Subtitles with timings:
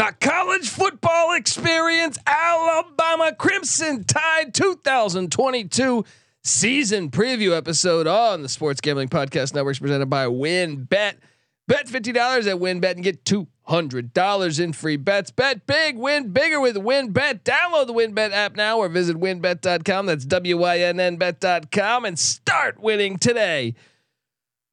[0.00, 6.06] The college football experience, Alabama Crimson Tide 2022
[6.42, 10.88] season preview episode on the Sports Gambling Podcast Network presented by WynnBET.
[10.88, 11.18] Bet
[11.70, 15.30] Bet fifty dollars at WynnBET and get two hundred dollars in free bets.
[15.30, 17.42] Bet big, win bigger with WynnBET.
[17.42, 20.06] Download the WynnBET app now or visit WynnBET.com.
[20.06, 23.74] That's W Y N N Bet.com and start winning today.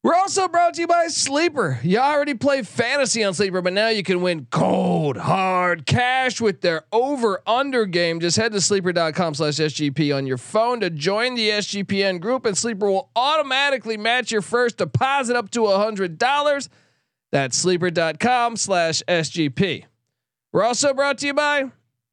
[0.04, 1.80] We're also brought to you by Sleeper.
[1.82, 6.60] You already play fantasy on Sleeper, but now you can win cold, hard cash with
[6.60, 8.20] their over under game.
[8.20, 12.56] Just head to sleeper.com slash SGP on your phone to join the SGPN group, and
[12.56, 16.68] Sleeper will automatically match your first deposit up to $100.
[17.32, 19.84] That's sleeper.com slash SGP.
[20.52, 21.72] We're also brought to you by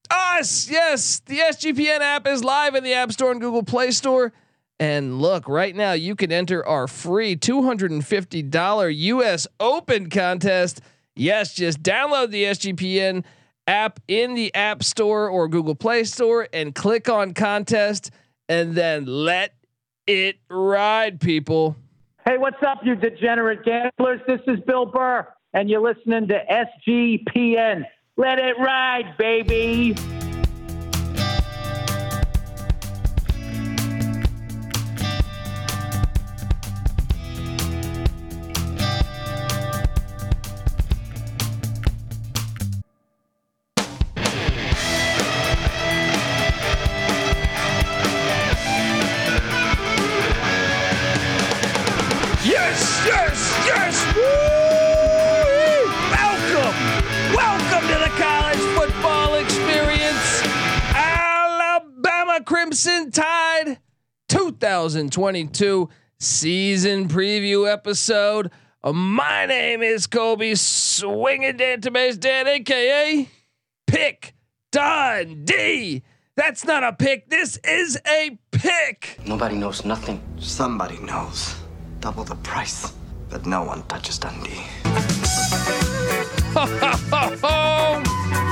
[0.09, 0.69] us.
[0.69, 4.33] Yes, the SGPN app is live in the App Store and Google Play Store.
[4.79, 10.81] And look, right now you can enter our free $250 US Open contest.
[11.15, 13.23] Yes, just download the SGPN
[13.67, 18.11] app in the App Store or Google Play Store and click on contest
[18.49, 19.55] and then let
[20.07, 21.75] it ride, people.
[22.27, 24.19] Hey, what's up, you degenerate gamblers?
[24.27, 26.41] This is Bill Burr, and you're listening to
[26.87, 27.85] SGPN.
[28.17, 29.95] Let it ride, baby.
[62.85, 63.79] Crimson Tide
[64.27, 68.51] 2022 season preview episode.
[68.83, 73.27] Uh, My name is Colby Swinging Database Dan, aka
[73.87, 74.35] Pick
[74.71, 76.03] Dundee.
[76.35, 77.27] That's not a pick.
[77.27, 79.17] This is a pick.
[79.25, 80.21] Nobody knows nothing.
[80.37, 81.55] Somebody knows.
[82.01, 82.93] Double the price.
[83.31, 84.61] But no one touches Dundee.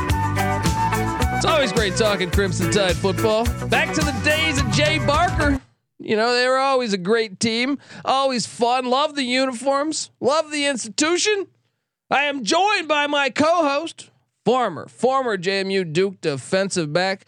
[1.44, 3.44] It's always great talking Crimson Tide football.
[3.68, 5.60] Back to the days of Jay Barker.
[6.00, 8.86] You know, they were always a great team, always fun.
[8.86, 11.48] Love the uniforms, love the institution.
[12.10, 14.10] I am joined by my co-host,
[14.46, 17.26] former former JMU Duke defensive back.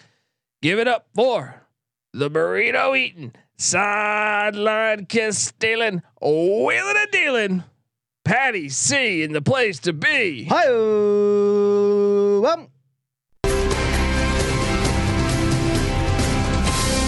[0.62, 1.64] Give it up for
[2.14, 7.64] the burrito eating, sideline kiss stealing, wheeling and dealing.
[8.24, 10.46] Patty C in the place to be.
[10.46, 10.68] Hi,
[12.54, 12.70] um,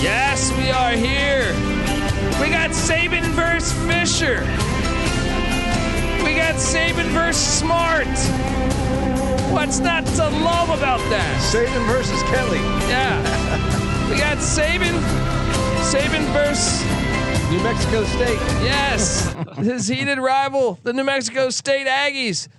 [0.01, 1.53] Yes, we are here.
[2.39, 4.41] We got Saban versus Fisher.
[6.23, 8.07] We got Saban versus Smart.
[9.51, 11.51] What's not to love about that?
[11.51, 12.59] Saban versus Kelly.
[12.87, 13.19] Yeah.
[14.09, 14.93] We got Saban.
[15.89, 16.83] Saban versus
[17.49, 18.39] New Mexico State.
[18.63, 22.49] yes, his heated rival, the New Mexico State Aggies.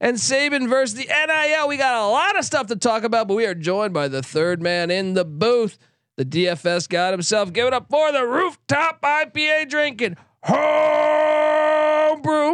[0.00, 1.66] And Saban versus the NIL.
[1.66, 4.22] We got a lot of stuff to talk about, but we are joined by the
[4.22, 5.76] third man in the booth,
[6.18, 7.52] the DFS god himself.
[7.52, 11.74] Give it up for the rooftop IPA drinking, homebrew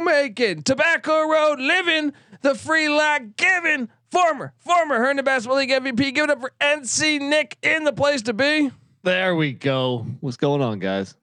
[0.05, 6.15] making, tobacco road living, the free lack giving, former, former Herndon Basketball League MVP.
[6.15, 8.71] Give it up for NC Nick in the place to be.
[9.03, 10.07] There we go.
[10.21, 11.15] What's going on, guys?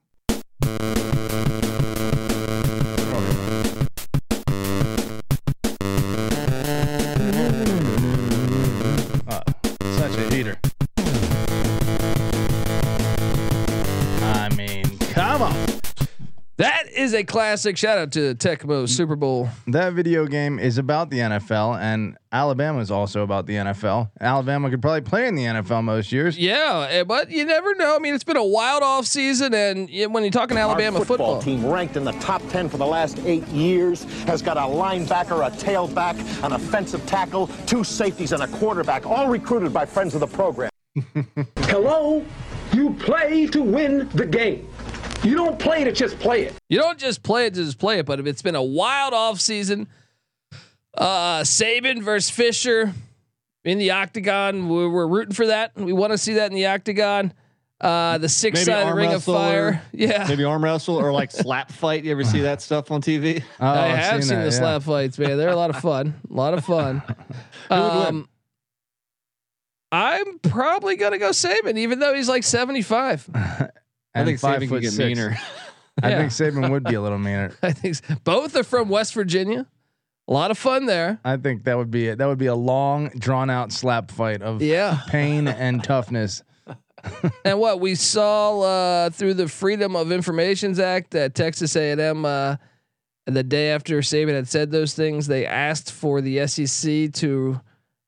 [16.62, 17.76] That is a classic.
[17.76, 19.48] Shout out to Tecmo Super Bowl.
[19.66, 24.12] That video game is about the NFL, and Alabama is also about the NFL.
[24.20, 26.38] Alabama could probably play in the NFL most years.
[26.38, 27.96] Yeah, eh, but you never know.
[27.96, 31.40] I mean, it's been a wild off season, and when you're talking Alabama Our football,
[31.40, 34.60] football, team ranked in the top 10 for the last eight years has got a
[34.60, 40.14] linebacker, a tailback, an offensive tackle, two safeties, and a quarterback, all recruited by friends
[40.14, 40.70] of the program.
[41.62, 42.24] Hello?
[42.72, 44.66] You play to win the game.
[45.22, 46.54] You don't play to just play it.
[46.68, 48.06] you don't just play it to just play it.
[48.06, 49.86] But if it's been a wild off season,
[50.96, 52.92] uh, Saban versus Fisher
[53.64, 55.76] in the octagon, we're, we're rooting for that.
[55.76, 57.32] We want to see that in the octagon.
[57.80, 59.66] Uh, the six Maybe sided ring of fire.
[59.68, 62.04] or- Yeah, Maybe arm wrestle or like slap fight.
[62.04, 63.42] You ever see that stuff on TV?
[63.60, 64.58] Oh, I I've have seen, that, the yeah.
[64.58, 65.36] slap fights, man.
[65.36, 66.14] They're a lot of fun.
[66.30, 67.02] A lot of fun.
[67.70, 68.28] um,
[69.90, 73.28] I'm probably gonna go Saban, even though he's like 75.
[74.14, 75.06] I think five Saban foot get six.
[75.18, 75.36] meaner.
[76.02, 76.18] I Yeah.
[76.28, 77.52] think Saban would be a little meaner.
[77.62, 79.66] I think s- both are from West Virginia.
[80.28, 81.18] A lot of fun there.
[81.24, 82.18] I think that would be it.
[82.18, 85.00] That would be a long, drawn out slap fight of Yeah.
[85.08, 86.42] pain and toughness.
[87.44, 92.56] and what we saw uh, through the Freedom of Information Act at Texas A&M, uh,
[93.26, 97.60] the day after Saban had said those things, they asked for the SEC to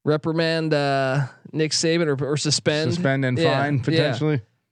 [0.05, 4.19] reprimand uh, Nick Saban or, or suspend, Suspend and Yeah, fine yeah.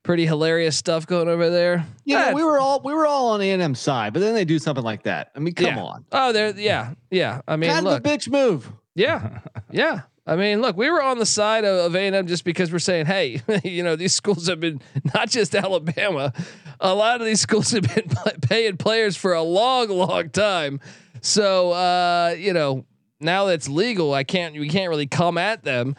[0.02, 1.86] Pretty hilarious stuff going over there.
[2.04, 2.32] Yeah.
[2.34, 4.58] we were all we were all on A and M side, but then they do
[4.58, 5.30] something like that.
[5.36, 5.80] I mean, come Yeah.
[5.82, 7.40] on, Oh, there, yeah, yeah.
[7.46, 8.72] I mean, kind look, of a bitch move.
[8.96, 9.38] Yeah,
[9.70, 10.00] yeah.
[10.26, 13.06] I mean, look, we were on the side of, of A&M just because we're saying,
[13.06, 14.80] hey, you know, these schools have been
[15.14, 16.32] not just Alabama.
[16.80, 18.08] A lot of these schools have been
[18.40, 20.80] paying players for a long, long time.
[21.22, 22.84] So, uh, you know,
[23.20, 25.94] now that's legal, I can't, we can't really come at them.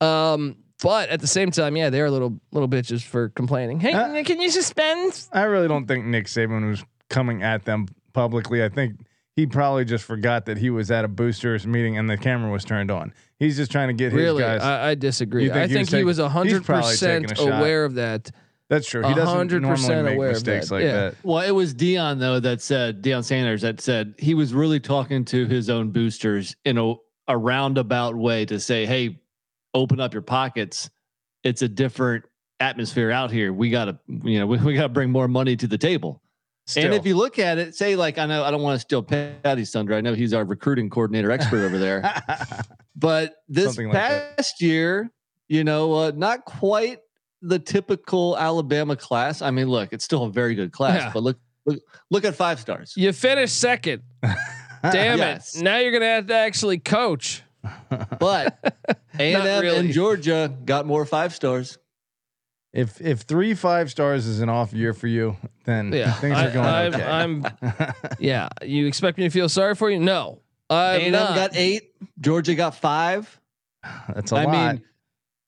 [0.00, 3.80] Um, but at the same time, yeah, they're little little bitches for complaining.
[3.80, 5.26] Hey, Uh, can you suspend?
[5.32, 8.62] I really don't think Nick Saban was coming at them publicly.
[8.62, 9.00] I think
[9.34, 12.64] he probably just forgot that he was at a boosters meeting and the camera was
[12.64, 13.12] turned on.
[13.38, 14.62] He's just trying to get his guys.
[14.62, 15.42] I, I disagree.
[15.44, 17.58] You think I he think was he taking- was he's hundred percent taking a shot.
[17.60, 18.30] aware of that.
[18.70, 19.02] That's true.
[19.06, 20.74] He doesn't 100% normally make aware of mistakes that.
[20.74, 20.92] like Yeah.
[21.10, 21.14] that.
[21.22, 25.24] Well, it was Deion though that said Deion Sanders that said he was really talking
[25.26, 26.94] to his own boosters in a,
[27.28, 29.20] a roundabout way to say, "Hey,
[29.74, 30.88] open up your pockets.
[31.42, 32.24] It's a different
[32.60, 33.52] atmosphere out here.
[33.52, 36.20] We got to, you know, we, we got to bring more money to the table."
[36.66, 36.86] Still.
[36.86, 39.02] And if you look at it, say like I know I don't want to steal
[39.02, 39.94] Patty's thunder.
[39.94, 42.02] I know he's our recruiting coordinator expert over there.
[42.96, 44.36] But this Something like that.
[44.36, 45.10] past year,
[45.48, 47.00] you know, uh, not quite
[47.42, 49.42] the typical Alabama class.
[49.42, 51.10] I mean, look, it's still a very good class, Yeah.
[51.12, 51.36] but look,
[51.66, 51.80] look,
[52.10, 52.94] look at five stars.
[52.96, 54.02] You finished second.
[54.82, 55.56] Damn Yes.
[55.56, 55.62] it!
[55.64, 57.42] Now you're gonna have to actually coach.
[58.18, 58.58] But
[59.18, 59.78] A and M really.
[59.78, 61.78] and Georgia got more five stars.
[62.72, 66.46] if if three five stars is an off year for you, then Yeah, things I,
[66.46, 67.04] are going I'm, okay.
[67.04, 68.48] I'm- yeah.
[68.62, 69.98] You expect me to feel sorry for you?
[70.00, 70.40] No,
[70.70, 71.34] A I'm and M not.
[71.36, 71.92] got eight.
[72.20, 73.40] Georgia got five.
[74.14, 74.54] That's a I lot.
[74.54, 74.82] I mean,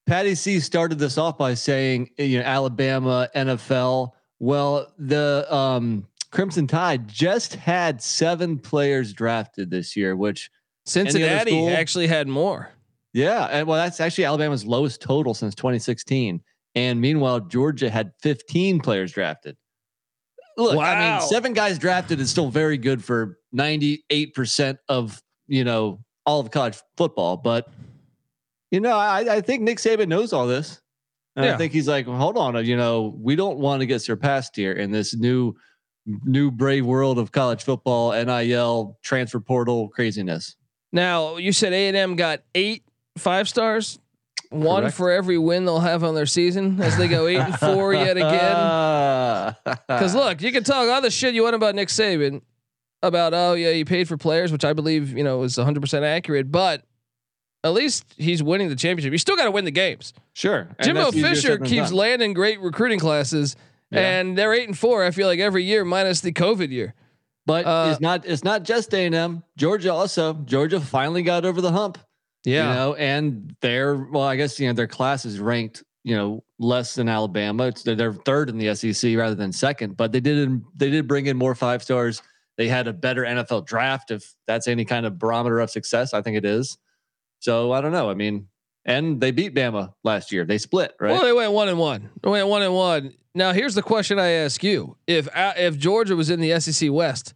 [0.07, 4.13] Patty C started this off by saying, you know, Alabama, NFL.
[4.39, 10.51] Well, the um, Crimson Tide just had seven players drafted this year, which
[10.87, 11.71] Cincinnati school?
[11.71, 12.71] actually had more.
[13.13, 16.43] Yeah, and well, that's actually Alabama's lowest total since 2016.
[16.75, 19.57] And meanwhile, Georgia had 15 players drafted.
[20.59, 26.01] Look, I mean, seven guys drafted is still very good for 98% of you know
[26.25, 27.37] all of college football.
[27.37, 27.69] But
[28.71, 30.81] you know, I, I think Nick Saban knows all this.
[31.37, 31.55] And Yeah.
[31.55, 34.57] I think he's like, well, hold on, you know, we don't want to get surpassed
[34.57, 35.55] here in this new,
[36.25, 40.57] new brave world of college football, NIL, transfer portal craziness.
[40.93, 42.83] Now you said A and M got eight
[43.19, 43.99] five stars.
[44.51, 44.97] One Correct.
[44.97, 48.17] for every win they'll have on their season as they go eight and four yet
[48.17, 49.57] again.
[49.89, 52.43] Because look, you can talk all the shit you want about Nick Saban,
[53.03, 56.05] about oh yeah he paid for players, which I believe you know is 100 percent
[56.05, 56.83] accurate, but
[57.65, 59.11] at least he's winning the championship.
[59.13, 60.13] You still got to win the games.
[60.35, 63.57] sure, and Jimbo Fisher keeps landing great recruiting classes,
[63.91, 64.01] Yeah.
[64.01, 65.05] and they're eight and four.
[65.05, 66.95] I feel like every year minus the COVID year.
[67.47, 69.45] But Uh, it's not it's not just A and M.
[69.57, 70.35] Georgia also.
[70.35, 71.99] Georgia finally got over the hump.
[72.45, 76.17] Yeah, You know, and their well, I guess you know their class is ranked you
[76.17, 77.67] know less than Alabama.
[77.67, 79.97] It's they're, they're third in the SEC rather than second.
[79.97, 82.23] But they did they did bring in more five stars.
[82.57, 84.11] They had a better NFL draft.
[84.11, 86.79] If that's any kind of barometer of success, I think it is.
[87.41, 88.09] So I don't know.
[88.09, 88.49] I mean,
[88.87, 90.47] and they beat Bama last year.
[90.47, 91.13] They split right.
[91.13, 92.09] Well, they went one and one.
[92.23, 93.13] They went one and one.
[93.35, 96.91] Now, here's the question I ask you: If uh, if Georgia was in the SEC
[96.91, 97.35] West,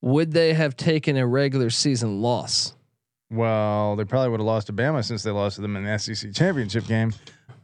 [0.00, 2.74] would they have taken a regular season loss?
[3.32, 5.98] well, they probably would have lost to Bama since they lost to them in the
[5.98, 7.12] SEC championship game.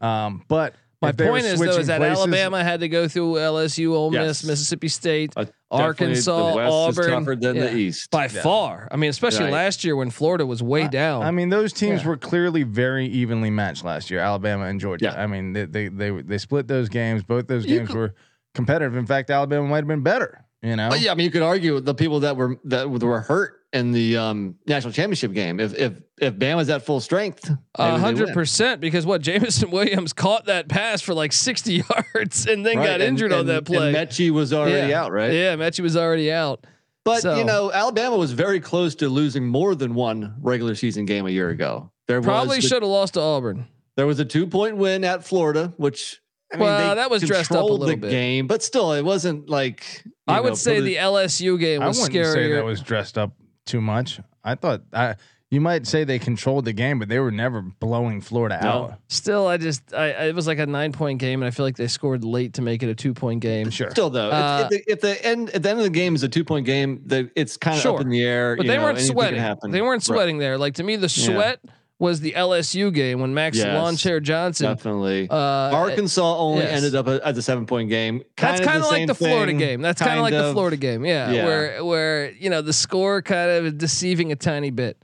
[0.00, 3.35] Um, but My if point is though is that places- Alabama had to go through
[3.35, 4.45] LSU, Ole Miss, Yes.
[4.45, 7.62] Mississippi State, Uh, Arkansas, the Auburn, is tougher than Yeah.
[7.67, 8.11] the East.
[8.11, 8.88] by far.
[8.90, 9.52] I mean, especially Right.
[9.52, 11.23] last year when Florida was way down.
[11.23, 12.09] I mean, those teams Yeah.
[12.09, 15.12] were clearly very evenly matched last year, Alabama and Georgia.
[15.14, 15.23] Yeah.
[15.23, 17.23] I mean, they, they they they split those games.
[17.23, 18.14] Both those games could- were
[18.55, 18.97] competitive.
[18.97, 20.45] In fact, Alabama might have been better.
[20.62, 23.21] You know, But yeah, I mean, you could argue the people that were that were
[23.21, 25.61] hurt in the um, national championship game.
[25.61, 28.81] If if if Bama's at full strength, A hundred percent.
[28.81, 31.83] because what Jameson Williams caught that pass for like sixty
[32.15, 33.89] yards and then Right, got and- injured on and- that play.
[33.89, 35.03] And Metchie was already Yeah.
[35.03, 35.33] out, right?
[35.33, 36.67] Yeah, Metchie was already out.
[37.05, 41.05] But So- you know, Alabama was very close to losing more than one regular season
[41.05, 41.91] game a year ago.
[42.07, 43.67] There Probably the- should have lost to Auburn.
[43.97, 46.21] there was a two point win at Florida, which
[46.53, 48.11] I mean, Well, that was dressed up a little the bit.
[48.11, 51.99] game, but still, it wasn't like you I know, would say the LSU game was
[51.99, 52.33] I wouldn't scarier.
[52.33, 53.33] say that was dressed up
[53.69, 54.19] too much.
[54.43, 55.15] I thought I
[55.51, 58.69] you might say they controlled the game, but they were never blowing Florida No.
[58.69, 59.01] out.
[59.09, 61.65] Still, I just I, I- it was like a nine point game, and I feel
[61.65, 63.71] like they scored late to make it a two point game.
[63.71, 63.91] Sure.
[63.91, 66.15] Still though, Uh, if, if, the, if the end at the end of the game
[66.15, 67.95] is a two point game, the, it's kind of Sure.
[67.95, 68.57] up in the air.
[68.57, 69.71] But you they know, weren't anything can sweating.
[69.73, 70.15] They weren't Right.
[70.17, 70.59] sweating there.
[70.59, 71.55] Like to me, the Yeah.
[71.99, 73.67] Sweat was the LSU game when Max Yes.
[73.75, 74.67] Lawn Chair Johnson.
[74.69, 75.28] Definitely.
[75.28, 76.76] Uh, Arkansas only yes.
[76.76, 78.23] ended up at the seven point game.
[78.37, 79.83] That's kind of the like same the Florida game.
[79.83, 81.05] That's kind of like the Florida game.
[81.05, 81.45] Yeah, Yeah.
[81.45, 84.97] where where you know the score kind of deceiving a tiny bit.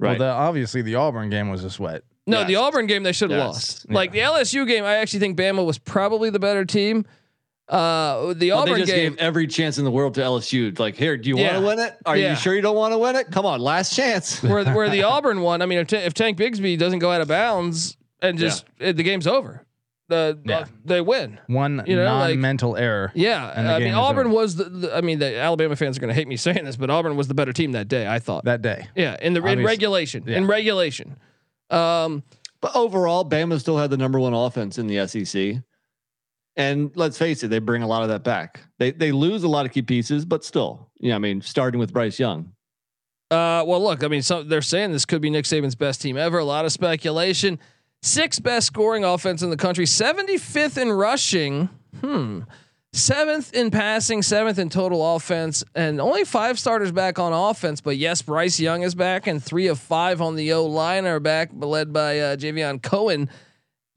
[0.00, 0.18] Well, Right.
[0.18, 2.02] the, obviously the Auburn game was a sweat.
[2.26, 2.48] No, Yes.
[2.48, 3.46] the Auburn game they should have Yes.
[3.46, 3.90] lost.
[3.90, 7.04] Like the LSU game, I actually think Bama was probably the better team.
[7.68, 10.78] Uh, the Well, Auburn they just game, gave every chance in the world to LSU.
[10.78, 11.52] Like, here, do you Yeah.
[11.52, 11.96] want to win it?
[12.06, 12.30] Are Yeah.
[12.30, 13.30] you sure you don't want to win it?
[13.30, 14.42] Come on, last chance.
[14.42, 15.60] where where the Auburn one.
[15.60, 18.96] I mean, if, Ta- if Tank Bigsby doesn't go out of bounds and just it,
[18.96, 19.66] the game's over,
[20.08, 20.60] the Yeah.
[20.60, 21.38] uh, they win.
[21.46, 23.12] One You know, non-mental error.
[23.14, 24.34] Yeah, I mean Auburn over.
[24.36, 24.96] was the, the.
[24.96, 27.28] I mean, the Alabama fans are going to hate me saying this, but Auburn was
[27.28, 28.06] the better team that day.
[28.08, 28.44] I thought.
[28.46, 28.86] that day.
[28.96, 29.64] yeah, in the in Obviously.
[29.66, 31.16] regulation, in regulation.
[31.70, 32.22] Um,
[32.60, 35.62] But overall, Bama still had the number one offense in the SEC.
[36.58, 38.60] And let's face it, they bring a lot of that back.
[38.78, 41.14] They they lose a lot of key pieces, but still, yeah.
[41.14, 42.52] I mean, starting with Bryce Young.
[43.30, 46.16] Uh, well, look, I mean, so they're saying this could be Nick Saban's best team
[46.16, 46.38] ever.
[46.38, 47.58] A lot of speculation.
[48.02, 51.68] Sixth best scoring offense in the country, 75th in rushing.
[52.00, 52.40] Hmm.
[52.94, 57.82] Seventh in passing, seventh in total offense, and only five starters back on offense.
[57.82, 61.20] But yes, Bryce Young is back, and three of five on the O line are
[61.20, 63.28] back, led by uh, Javion Cohen.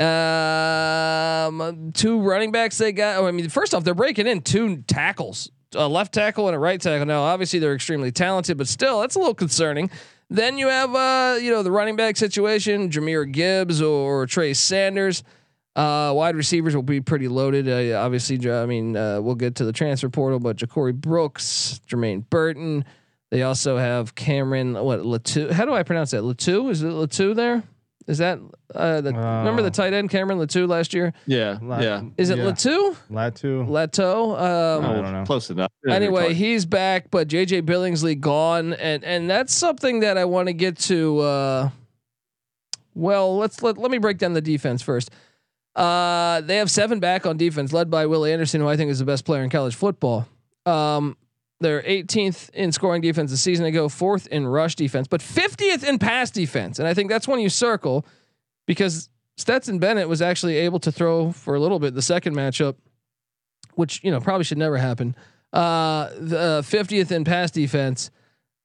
[0.01, 3.17] Um, two running backs they got.
[3.17, 6.59] Oh, I mean, first off, they're breaking in two tackles, a left tackle and a
[6.59, 7.05] right tackle.
[7.05, 9.91] Now, obviously, they're extremely talented, but still, that's a little concerning.
[10.29, 15.23] Then you have, uh, you know, the running back situation: Jahmyr Gibbs or Trey Sanders.
[15.75, 17.69] Uh, wide receivers will be pretty loaded.
[17.69, 22.29] Uh, obviously, I mean, uh, we'll get to the transfer portal, but Ja'Corey Brooks, Jermaine
[22.29, 22.83] Burton.
[23.29, 24.73] They also have Cameron.
[24.73, 25.51] What Latu?
[25.51, 26.23] How do I pronounce that?
[26.23, 26.69] Latu?
[26.69, 27.63] Is it Latu there?
[28.07, 28.39] Is that
[28.73, 31.13] uh, the, remember the Uh, tight end Cameron Latu last year?
[31.27, 32.01] Yeah, La- yeah.
[32.17, 32.45] Is it Yeah.
[32.45, 32.95] Latu?
[33.11, 33.69] Latu.
[33.69, 34.31] Leto?
[34.35, 35.23] Um, I don't know.
[35.25, 35.71] Close enough.
[35.87, 40.53] anyway, he's back, but JJ Billingsley gone, and and that's something that I want to
[40.53, 41.19] get to.
[41.19, 41.69] Uh,
[42.95, 45.11] well, let's let let me break down the defense first.
[45.75, 48.99] Uh, they have seven back on defense, led by Will Anderson, who I think is
[48.99, 50.27] the best player in college football.
[50.65, 51.15] Um,
[51.61, 55.99] they're 18th in scoring defense the season ago, fourth in rush defense, but 50th in
[55.99, 58.05] pass defense, and I think that's one you circle
[58.67, 62.75] because Stetson Bennett was actually able to throw for a little bit the second matchup,
[63.75, 65.15] which you know probably should never happen.
[65.53, 68.11] Uh, the fiftieth in pass defense.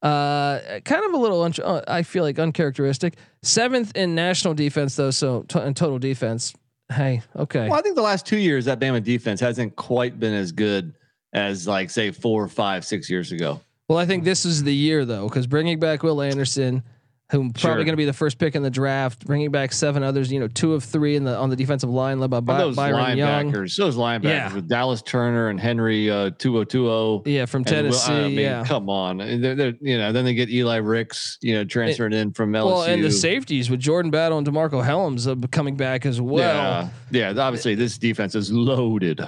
[0.03, 3.15] Uh, kind of a little, un- uh, I feel like uncharacteristic.
[3.43, 5.11] Seventh in national defense, though.
[5.11, 6.55] So to- in total defense,
[6.93, 7.69] hey, okay.
[7.69, 10.93] Well, I think the last two years that Bama defense hasn't quite been as good
[11.37, 13.61] as like say four, five, six years ago.
[13.89, 16.83] Well, I think this is the year though, because bringing back Will Anderson,
[17.31, 17.75] who probably Sure.
[17.77, 20.47] going to be the first pick in the draft, bringing back seven others, you know,
[20.49, 23.19] two of three in the on the defensive line, led by But By- those Byron
[23.19, 23.53] Young.
[23.53, 24.55] linebackers, those linebackers Yeah.
[24.55, 27.23] with Dallas Turner and Henry uh, two oh two oh.
[27.27, 28.13] Yeah, from And Will- Tennessee.
[28.13, 28.65] I mean, yeah.
[28.65, 29.19] come on.
[29.19, 32.65] They're, they're, you know, then they get Eli Ricks, you know, transferred in from LSU.
[32.67, 36.89] Well, and the safeties with Jordan Battle and DeMarcco Hellams uh, coming back as well.
[37.13, 37.41] yeah, yeah.
[37.43, 39.21] Obviously, this defense is loaded.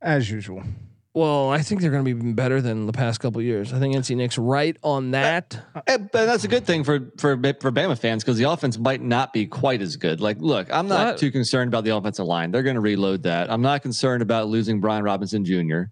[0.00, 0.62] As usual.
[1.14, 3.72] Well, I think they're going to be better than the past couple years.
[3.74, 5.54] I think NC Nick's right on that.
[5.54, 8.44] Eh, eh, and, and that's a good thing for for for Bama fans because the
[8.50, 10.22] offense might not be quite as good.
[10.22, 11.18] Like, look, I'm not What?
[11.18, 12.50] too concerned about the offensive line.
[12.50, 13.50] They're going to reload that.
[13.52, 15.82] I'm not concerned about losing Brian Robinson Jr.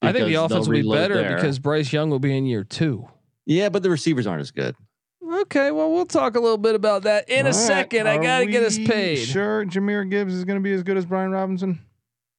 [0.00, 1.36] I think the offense they'll be better there.
[1.36, 3.06] because Bryce Young will be in year two.
[3.44, 4.74] yeah, but the receivers aren't as good.
[5.22, 7.54] Okay, well, we'll talk a little bit about that in a All right.
[7.54, 8.06] second.
[8.08, 9.16] I got to get us we paid.
[9.16, 11.80] Sure, Jahmyr Gibbs is going to be as good as Brian Robinson.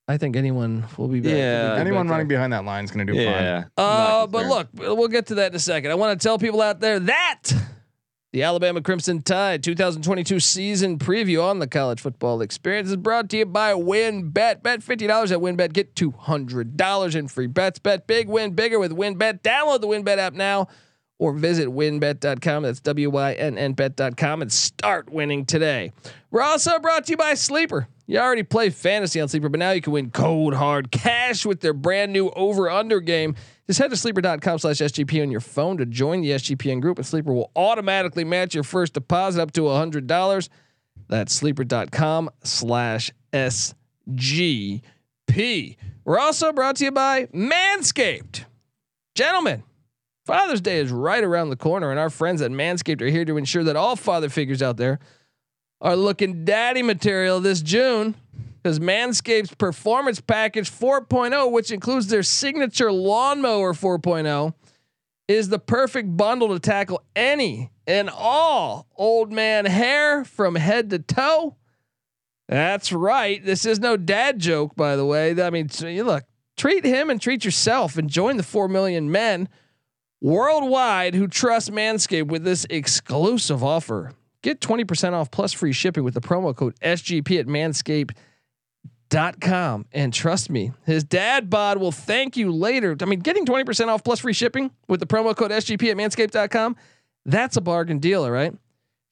[0.06, 1.32] I think anyone will be back.
[1.32, 1.74] Yeah.
[1.76, 2.36] be Anyone back running there.
[2.38, 3.62] behind that line is going to do Yeah.
[3.62, 3.70] fine.
[3.78, 5.90] Uh, but look, we'll get to that in a second.
[5.90, 7.40] I want to tell people out there that
[8.34, 13.38] the Alabama Crimson Tide 2022 season preview on the college football experience is brought to
[13.38, 14.62] you by WynnBET.
[14.62, 15.72] Bet $50 at WynnBET.
[15.72, 17.78] Get $200 in free bets.
[17.78, 19.40] Bet big, win bigger with WynnBET.
[19.42, 20.68] Download the WynnBET app now
[21.18, 22.64] or visit WynnBET.com.
[22.64, 25.92] That's W Y N N bet.com and start winning today.
[26.30, 27.88] We're also brought to you by Sleeper.
[28.06, 31.60] You already play fantasy on Sleeper, but now you can win cold hard cash with
[31.60, 33.34] their brand new over under game.
[33.66, 37.06] Just head to sleeper.com slash SGP on your phone to join the SGPN group, and
[37.06, 40.48] Sleeper will automatically match your first deposit up to $100.
[41.08, 44.82] That's sleeper.com slash SGP.
[46.04, 48.44] We're also brought to you by Manscaped.
[49.14, 49.62] Gentlemen,
[50.26, 53.38] Father's Day is right around the corner, and our friends at Manscaped are here to
[53.38, 54.98] ensure that all father figures out there
[55.84, 58.14] are looking daddy material this June
[58.62, 64.54] because Manscaped's Performance Package 4.0, which includes their signature lawnmower 4.0,
[65.28, 70.98] is the perfect bundle to tackle any and all old man hair from head to
[70.98, 71.54] toe.
[72.48, 73.44] That's right.
[73.44, 75.38] This is no dad joke, by the way.
[75.42, 76.24] I mean, look,
[76.56, 79.50] treat him and treat yourself and join the 4 million men
[80.22, 84.12] worldwide who trust Manscaped with this exclusive offer.
[84.44, 89.86] Get 20% off plus free shipping with the promo code SGP at manscaped.com.
[89.90, 92.94] And trust me, his dad bod will thank you later.
[93.00, 96.76] I mean, getting 20% off plus free shipping with the promo code SGP at manscaped.com,
[97.24, 98.52] that's a bargain deal, all right?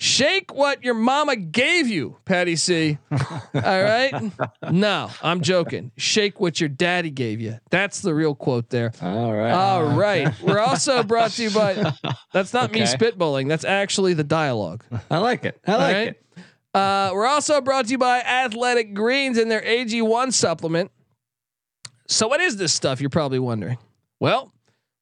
[0.02, 2.98] Shake what your mama gave you, Patty C.
[3.12, 3.20] All
[3.54, 4.32] right?
[4.68, 5.92] No, I'm joking.
[5.96, 7.60] Shake what your daddy gave you.
[7.70, 8.92] That's the real quote there.
[9.00, 9.52] All right.
[9.52, 10.34] All right.
[10.42, 11.92] We're also brought to you by.
[12.32, 13.46] That's not me spitballing.
[13.48, 14.82] That's actually the dialogue.
[15.08, 15.60] I like it.
[15.68, 16.08] I like right?
[16.08, 16.44] it.
[16.74, 20.90] Uh, we're also brought to you by Athletic Greens and their AG1 supplement.
[22.08, 23.00] So, what is this stuff?
[23.00, 23.78] You're probably wondering.
[24.18, 24.52] Well,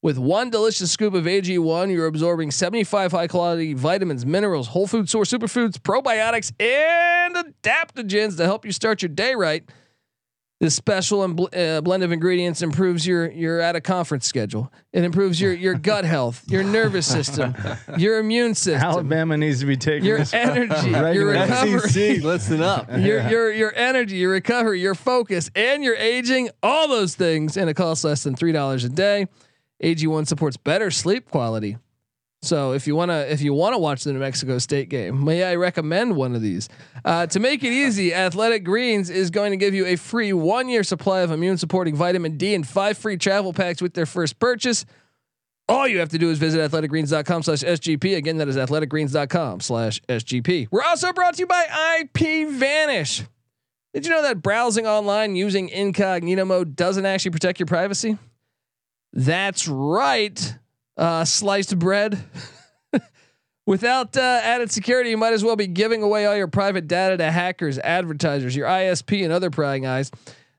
[0.02, 5.08] with one delicious scoop of AG1, you're absorbing 75 high quality vitamins, minerals, whole food
[5.08, 9.64] source superfoods, probiotics, and adaptogens to help you start your day right.
[10.58, 14.70] This special and bl- uh, blend of ingredients improves your your at a conference schedule.
[14.92, 17.54] It improves your your gut health, your nervous system,
[17.96, 22.22] your immune system, Alabama needs to be taking your this energy, your regular- recovery SEC,
[22.22, 22.90] listen up.
[22.98, 27.70] your your your energy, your recovery, your focus, and your aging, all those things, and
[27.70, 29.28] it costs less than three dollars a day.
[29.82, 31.78] AG1 supports better sleep quality.
[32.42, 35.56] So if you wanna if you wanna watch the New Mexico State game, may I
[35.56, 36.70] recommend one of these?
[37.04, 40.68] Uh, to make it easy, Athletic Greens is going to give you a free one
[40.68, 44.38] year supply of immune supporting vitamin D and five free travel packs with their first
[44.38, 44.86] purchase.
[45.68, 48.16] All you have to do is visit athleticgreens.com slash SGP.
[48.16, 50.68] Again, that is athleticgreens.com slash SGP.
[50.70, 53.22] We're also brought to you by IP Vanish.
[53.94, 58.18] Did you know that browsing online using incognito mode doesn't actually protect your privacy?
[59.12, 60.56] That's right.
[60.96, 62.22] Uh, sliced bread.
[63.66, 67.16] Without uh, added security, you might as well be giving away all your private data
[67.16, 70.10] to hackers, advertisers, your ISP, and other prying eyes.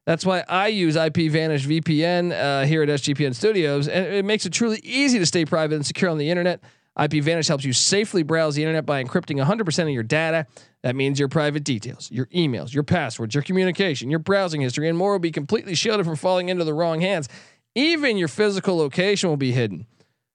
[0.05, 4.45] That's why I use IP Vanish VPN uh, here at SGPN Studios, and it makes
[4.45, 6.63] it truly easy to stay private and secure on the internet.
[6.99, 10.45] IP Vanish helps you safely browse the internet by encrypting 100% of your data.
[10.83, 14.97] That means your private details, your emails, your passwords, your communication, your browsing history, and
[14.97, 17.29] more will be completely shielded from falling into the wrong hands.
[17.75, 19.85] Even your physical location will be hidden.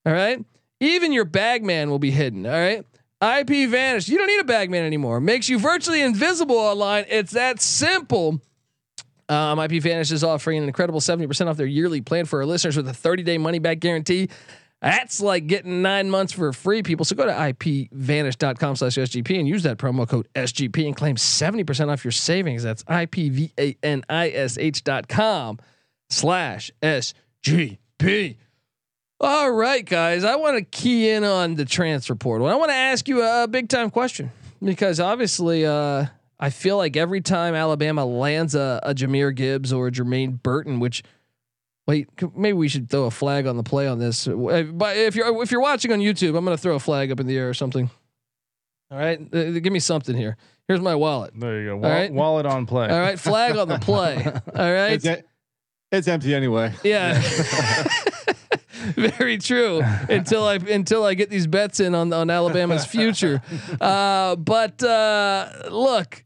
[0.05, 0.45] All right.
[0.81, 2.47] Even your bagman will be hidden.
[2.47, 2.85] All right.
[3.23, 4.09] IP Vanish.
[4.09, 5.21] You don't need a bagman anymore.
[5.21, 7.07] Makes you virtually invisible online.
[7.09, 8.41] It's that simple.
[9.29, 12.77] Um, IP Vanish is offering an incredible 70% off their yearly plan for our listeners
[12.77, 14.29] with a 30 day money back guarantee.
[14.83, 17.07] That's like getting nine months for free, people.
[17.07, 21.91] So go to ipvanish.com slash SGP and use that promo code SGP and claim 70%
[21.91, 22.63] off your savings.
[22.63, 23.75] That's ipvanish
[24.85, 25.59] dot com
[26.11, 27.15] slash SGP.
[29.21, 30.25] All right, guys.
[30.25, 32.47] I want to key in on the transfer portal.
[32.47, 34.31] I want to ask you a big time question
[34.63, 36.07] because obviously, uh,
[36.39, 40.81] I feel like every time Alabama lands a, a Jahmyr Gibbs or a Jermaine Burton,
[40.81, 41.03] which
[41.87, 44.29] wait, maybe we should throw a flag on the play on this.
[44.29, 47.19] Uh, But if you're if you're watching on YouTube, I'm gonna throw a flag up
[47.21, 47.89] in the air or something.
[48.91, 50.37] All right, Uh, give me something here.
[50.69, 51.33] Here's my wallet.
[51.35, 51.77] There you go.
[51.79, 52.13] Wall- right.
[52.13, 52.89] Wallet on play.
[52.89, 54.17] All right, flag on the play.
[54.55, 54.93] All right.
[54.93, 55.05] It's,
[55.93, 56.73] it's empty anyway.
[56.83, 57.21] Yeah.
[58.95, 59.83] Very true.
[60.09, 63.43] Until I until I get these bets in on on Alabama's future.
[63.81, 66.25] Uh, but uh, look,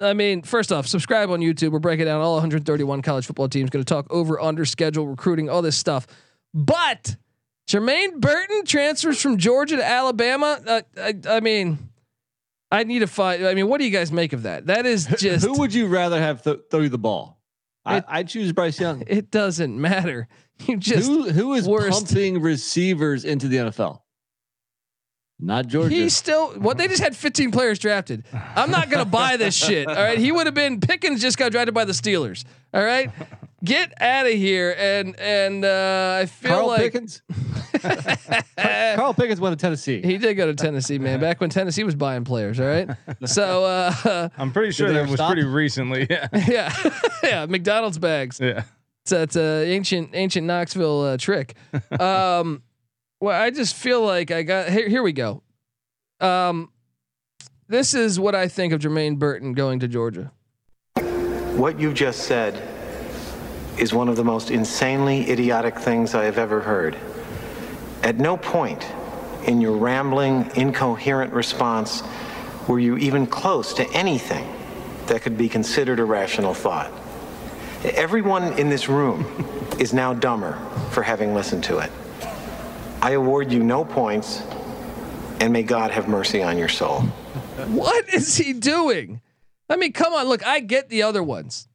[0.00, 1.70] I mean, first off, subscribe on YouTube.
[1.70, 3.70] We're breaking down all 131 college football teams.
[3.70, 6.06] Going to talk over under schedule, recruiting, all this stuff.
[6.52, 7.16] But
[7.68, 10.60] Jermaine Burton transfers from Georgia to Alabama.
[10.66, 11.78] Uh, I, I mean,
[12.70, 13.46] I need to find.
[13.46, 14.66] I mean, what do you guys make of that?
[14.66, 15.46] That is just.
[15.46, 17.38] Who would you rather have th- throw you the ball?
[17.84, 19.02] I, It- I choose Bryce Young.
[19.06, 20.28] it doesn't matter.
[20.66, 22.06] You just who who is worst.
[22.06, 24.00] pumping receivers into the NFL?
[25.40, 25.94] Not Georgia.
[25.94, 28.24] He's still what they just had 15 players drafted.
[28.32, 29.88] I'm not gonna buy this shit.
[29.88, 30.18] All right.
[30.18, 32.44] He would have been Pickens just got drafted by the Steelers.
[32.72, 33.10] All right.
[33.62, 34.74] Get out of here.
[34.78, 37.22] And and uh I feel Carl like Pickens.
[38.56, 40.00] Carl Pickens went to Tennessee.
[40.02, 42.60] he did go to Tennessee, man, back when Tennessee was buying players.
[42.60, 42.88] All right.
[43.26, 45.32] So uh I'm pretty sure that was stop?
[45.32, 46.06] pretty recently.
[46.08, 46.28] Yeah.
[46.48, 46.90] yeah.
[47.22, 48.38] yeah, McDonald's bags.
[48.40, 48.62] Yeah.
[49.02, 51.54] It's it's a ancient ancient Knoxville uh, trick.
[52.00, 52.62] Um,
[53.20, 54.88] well, I just feel like I got here.
[54.88, 55.42] Here we go.
[56.20, 56.70] Um,
[57.68, 60.32] this is what I think of Jermaine Burton going to Georgia.
[61.56, 62.60] What you just said
[63.78, 66.96] is one of the most insanely idiotic things I have ever heard.
[68.02, 68.86] At no point
[69.46, 72.02] in your rambling, incoherent response
[72.68, 74.46] were you even close to anything
[75.06, 76.92] that could be considered a rational thought.
[77.84, 79.24] Everyone in this room
[79.78, 80.58] is now dumber
[80.90, 81.90] for having listened to it.
[83.04, 84.40] I award you no points,
[85.40, 87.00] And may God have mercy on your soul.
[87.68, 89.20] What is he doing?
[89.68, 90.26] I mean, come on.
[90.26, 91.68] Look, I get the other ones.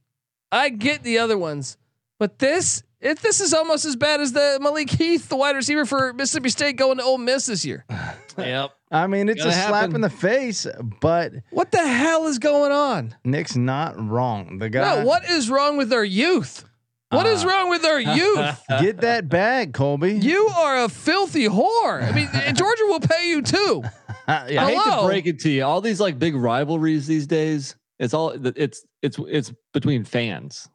[0.52, 1.78] I get the other ones,
[2.18, 5.86] but this, if this is almost as bad as the Malik Heath, the wide receiver
[5.86, 7.86] for Mississippi State, going to Ole Miss this year.
[8.38, 8.72] Yep.
[8.90, 9.96] I mean, it's Gonna a slap happen.
[9.96, 10.66] in the face,
[11.02, 13.14] but What the hell is going on?
[13.26, 14.60] Nick's not wrong.
[14.60, 16.64] The guy, No, what is wrong with our youth?
[17.10, 18.62] What is wrong with our youth?
[18.70, 20.14] Get that bag, Colby.
[20.14, 22.04] You are a filthy whore.
[22.04, 23.84] I mean, Georgia will pay you too.
[24.28, 24.66] Uh, yeah.
[24.66, 25.64] I hate to break it to you.
[25.64, 30.70] All these like big rivalries these days, it's all it's it's it's between fans.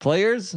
[0.00, 0.54] Players,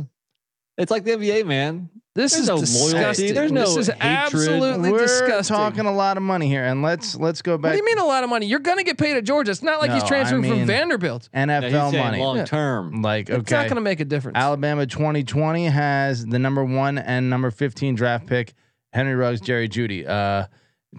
[0.77, 1.89] it's like the NBA, man.
[2.15, 2.93] This There's is no loyalty.
[2.93, 3.33] disgusting.
[3.33, 4.01] There's no this is hatred.
[4.03, 5.53] absolutely We're disgusting.
[5.55, 7.71] talking a lot of money here, and let's let's go back.
[7.71, 8.45] what do you mean a lot of money?
[8.45, 9.51] You're going to get paid at Georgia.
[9.51, 11.27] It's not like he's No, I transferring mean- from Vanderbilt.
[11.33, 12.19] Yeah, he's NFL saying money?
[12.19, 12.45] long Yeah.
[12.45, 13.01] term.
[13.01, 14.37] Like It's not going to make a difference.
[14.37, 18.53] Alabama 2020 has the number one and number 15 draft pick,
[18.93, 20.07] Henry Ruggs, Jerry Jeudy.
[20.07, 20.47] Uh,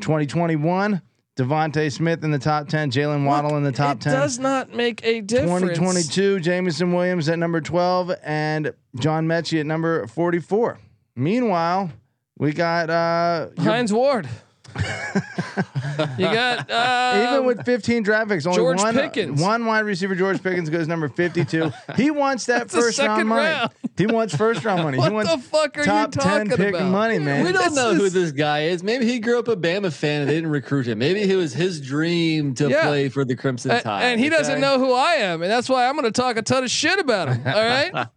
[0.00, 1.00] 2021,
[1.38, 4.12] DeVonta Smith in the top 10, Jaylen Waddle in the top it 10.
[4.12, 5.61] does not make a difference.
[5.79, 10.79] 2022, Jameson Williams at number 12 and John Metchie at number 44.
[11.16, 11.90] Meanwhile,
[12.38, 14.29] we got uh, your- Hines Ward.
[14.76, 19.40] you got uh, even with 15 draft picks, only George one Pickens.
[19.40, 20.14] one wide receiver.
[20.14, 21.72] George Pickens goes number 52.
[21.96, 23.68] He wants that That's first round second money.
[23.96, 24.98] He wants first round money.
[24.98, 26.90] What he wants the fuck are you talking 10 pick about?
[26.90, 27.42] money, man.
[27.46, 28.83] We don't This know who this guy is.
[28.83, 30.98] Maybe he grew up a Bama fan and they didn't recruit him.
[30.98, 32.83] Maybe it was his dream to Yeah.
[32.87, 34.02] play for the Crimson Tide.
[34.05, 36.42] and he doesn't know who I am, and that's why I'm going to talk a
[36.42, 37.40] ton of shit about him.
[37.46, 38.09] All right.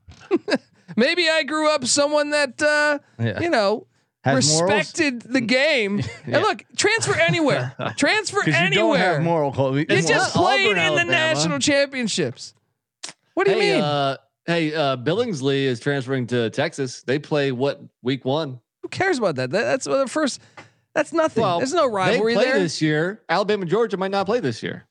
[0.96, 3.40] Maybe I grew up someone that uh, Yeah.
[3.42, 3.88] you know
[4.24, 4.72] Has morals?
[4.72, 6.02] respected the game.
[6.26, 9.22] And look, transfer anywhere, transfer Because you don't have anywhere.
[9.22, 9.82] moral Colby.
[9.82, 11.12] You It's just not played Auburn, in the Alabama.
[11.12, 12.54] national championships.
[13.34, 13.82] What do you hey, mean?
[13.82, 17.04] Uh, hey, uh, Billingsley is transferring to Texas.
[17.04, 18.60] They play what week one?
[18.82, 19.52] Who cares about that?
[19.52, 20.42] that that's the first.
[20.96, 21.44] That's nothing.
[21.44, 22.60] Well, There's no rivalry they play there.
[22.60, 23.22] this year.
[23.30, 24.88] Alabama, Georgia might not play this year.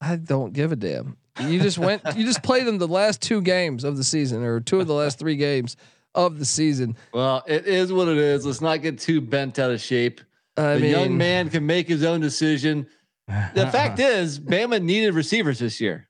[0.00, 1.16] I don't give a damn.
[1.40, 2.02] You just went.
[2.16, 4.94] you just played them the last two games of the season, or two of the
[4.94, 5.76] last three games
[6.14, 6.96] of the season.
[7.12, 8.44] Well, it is what it is.
[8.44, 10.20] Let's not get too bent out of shape.
[10.56, 12.86] I the mean, young man can make his own decision.
[13.26, 16.08] The fact is, Bama needed receivers this year,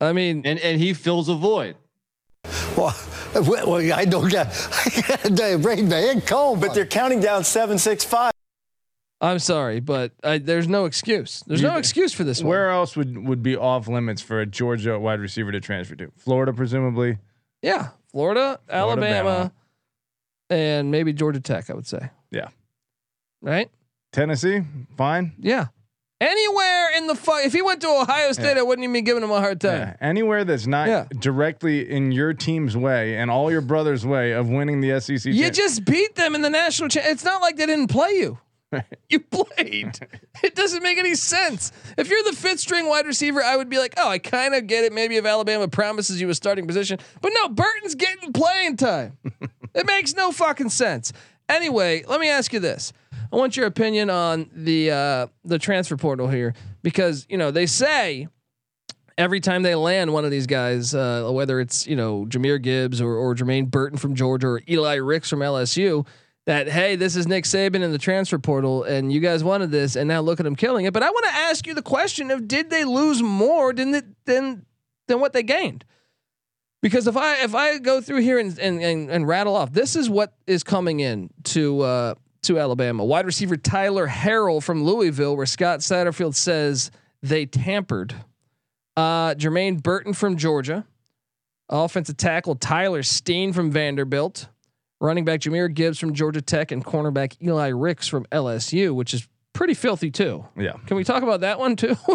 [0.00, 1.76] I mean, and and he fills a void.
[2.76, 2.94] Well,
[3.34, 8.32] well, I don't got the brain man cold, but they're counting down seven, six, five.
[9.20, 11.42] I'm sorry, but I, there's no excuse.
[11.46, 12.50] There's no excuse for this one.
[12.50, 16.10] Where else would, would be off limits for a Georgia wide receiver to transfer to?
[16.18, 17.18] Florida, presumably.
[17.62, 19.52] Yeah, Florida, Alabama,
[20.50, 21.70] and maybe Georgia Tech.
[21.70, 22.10] I would say.
[22.30, 22.48] Yeah.
[23.40, 23.70] Right.
[24.12, 24.62] Tennessee,
[24.96, 25.32] fine.
[25.38, 25.66] Yeah.
[26.20, 27.44] Anywhere in the fuck.
[27.44, 29.80] If he went to Ohio State, I wouldn't even be giving him a hard time.
[29.80, 29.96] Yeah.
[30.00, 31.04] Anywhere that's not Yeah.
[31.18, 35.30] directly in your team's way and all your brothers' way of winning the SEC.
[35.32, 36.88] You just beat them in the national.
[36.88, 38.38] Cha- it's not like they didn't play you.
[39.08, 39.98] you played.
[40.42, 41.72] It doesn't make any sense.
[41.96, 44.66] If you're the fifth string wide receiver, I would be like, oh, I kind of
[44.66, 44.92] get it.
[44.92, 49.16] Maybe if Alabama promises you a starting position, but no, Burton's getting playing time.
[49.74, 51.12] it makes no fucking sense.
[51.48, 52.92] Anyway, let me ask you this.
[53.32, 57.66] I want your opinion on the uh, the transfer portal here because you know they
[57.66, 58.28] say
[59.18, 63.00] every time they land one of these guys, uh, whether it's you know Jahmyr Gibbs
[63.00, 66.06] or or Jermaine Burton from Georgia or Eli Ricks from LSU,
[66.46, 69.96] that hey, this is Nick Saban in the transfer portal, and you guys wanted this,
[69.96, 70.92] and now look at them killing it.
[70.92, 74.04] But I want to ask you the question of did they lose more than the,
[74.24, 74.64] than
[75.08, 75.84] than what they gained?
[76.82, 79.96] Because if I if I go through here and and, and, and rattle off, this
[79.96, 83.04] is what is coming in to uh, to Alabama.
[83.04, 88.14] Wide receiver Tyler Harrell from Louisville, where Scott Satterfield says they tampered.
[88.96, 90.86] Uh, Jermaine Burton from Georgia.
[91.68, 94.48] Offensive tackle Tyler Steen from Vanderbilt.
[95.00, 99.28] Running back Jahmyr Gibbs from Georgia Tech and cornerback Eli Ricks from LSU, which is
[99.52, 100.44] pretty filthy too.
[100.56, 100.72] yeah.
[100.86, 101.96] Can we talk about that one too?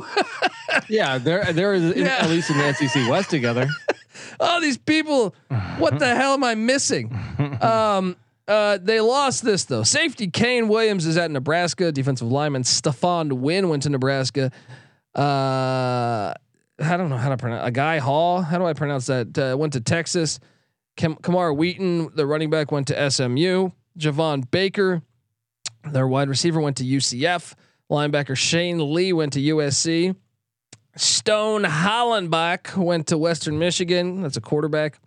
[0.88, 2.20] Yeah, they're they're in, Yeah.
[2.22, 3.68] at least in the SEC West together.
[4.40, 5.36] oh, these people,
[5.78, 7.14] what the hell am I missing?
[7.62, 8.16] Um,
[8.48, 9.84] uh, they lost this though.
[9.84, 11.92] Safety Kaine Williams is at Nebraska.
[11.92, 14.52] Defensive lineman Stephon Wynn went to Nebraska.
[15.14, 16.34] Uh,
[16.80, 18.42] I don't know how to pronounce a guy Hall.
[18.42, 19.38] How do I pronounce that?
[19.38, 20.40] Uh, went to Texas.
[20.96, 23.70] Kam- Camar Wheaton, the running back, went to SMU.
[23.98, 25.02] Javon Baker,
[25.84, 27.54] their wide receiver, went to UCF.
[27.90, 30.16] Linebacker Shane Lee went to USC.
[30.96, 34.22] Stone Hollenbach went to Western Michigan.
[34.22, 35.00] That's a quarterback.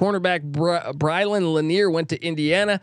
[0.00, 2.80] Cornerback Bry- Brylan Lanier went to Indiana.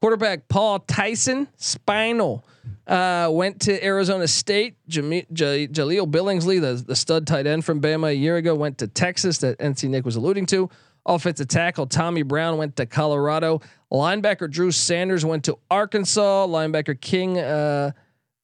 [0.00, 2.44] Quarterback Paul Tyson Spinal
[2.86, 4.76] uh, went to Arizona State.
[4.88, 8.88] J- Jahleel Billingsley, the, the stud tight end from Bama a year ago, went to
[8.88, 10.68] Texas that NC Nick was alluding to.
[11.04, 13.60] Offensive tackle Tommy Brown went to Colorado.
[13.92, 16.46] Linebacker Drew Sanders went to Arkansas.
[16.46, 17.38] Linebacker King.
[17.38, 17.92] Uh,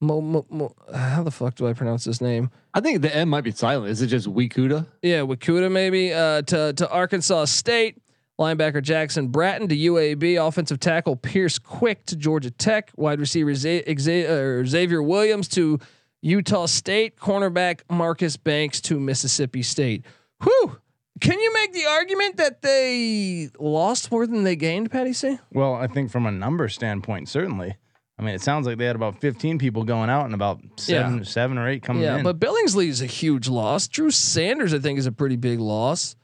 [0.01, 2.51] Mo, Mo, Mo, how the fuck do I pronounce his name?
[2.73, 3.91] I think the M might be silent.
[3.91, 4.85] Is it just Wikuda?
[5.01, 8.01] Yeah, Wikuda maybe uh, to to Arkansas State.
[8.39, 10.41] Linebacker Jackson Bratton to UAB.
[10.45, 12.91] Offensive tackle Pierce Quick to Georgia Tech.
[12.95, 15.79] Wide receiver Xavier, Xavier Williams to
[16.21, 17.17] Utah State.
[17.17, 20.05] Cornerback Marcus Banks to Mississippi State.
[20.41, 20.79] Whew.
[21.19, 25.39] Can you make the argument that they lost more than they gained, Patty C?
[25.51, 27.75] Well, I think from a number standpoint, certainly.
[28.17, 31.19] I mean, it sounds like they had about 15 people going out and about seven,
[31.19, 31.23] yeah.
[31.23, 32.17] seven or eight coming yeah, in.
[32.17, 33.87] Yeah, but Billingsley is a huge loss.
[33.87, 36.17] Drew Sanders, I think, is a pretty big loss.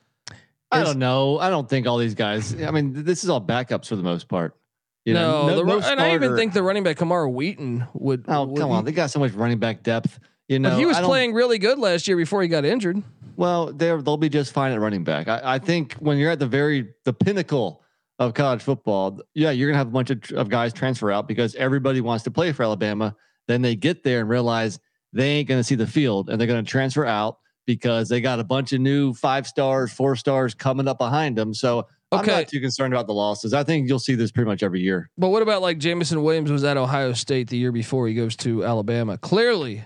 [0.72, 1.40] I don't know.
[1.40, 2.62] I don't think all these guys.
[2.62, 4.58] I mean, this is all backups for the most part.
[5.06, 8.26] You no, know, no, the, and I even think the running back Kamara Wheaton would.
[8.28, 10.20] Oh would come on, they got so much running back depth.
[10.48, 13.02] You know, but he was playing really good last year before he got injured.
[13.38, 15.28] Well, they they'll be just fine at running back.
[15.28, 17.84] I, I, think when you're at the very the pinnacle
[18.20, 21.56] of college football, yeah, you're gonna have a bunch of, of guys transfer out because
[21.56, 23.16] everybody wants to play for Alabama.
[23.48, 24.80] Then they get there and realize
[25.14, 28.44] they ain't gonna see the field, and they're gonna transfer out because they got a
[28.44, 31.54] bunch of new five stars, four stars coming up behind them.
[31.54, 32.32] So okay.
[32.32, 33.54] I'm not too concerned about the losses.
[33.54, 35.10] I think you'll see this pretty much every year.
[35.18, 38.36] But what about like Jameson Williams was at Ohio State the year before he goes
[38.38, 39.18] to Alabama?
[39.18, 39.84] Clearly,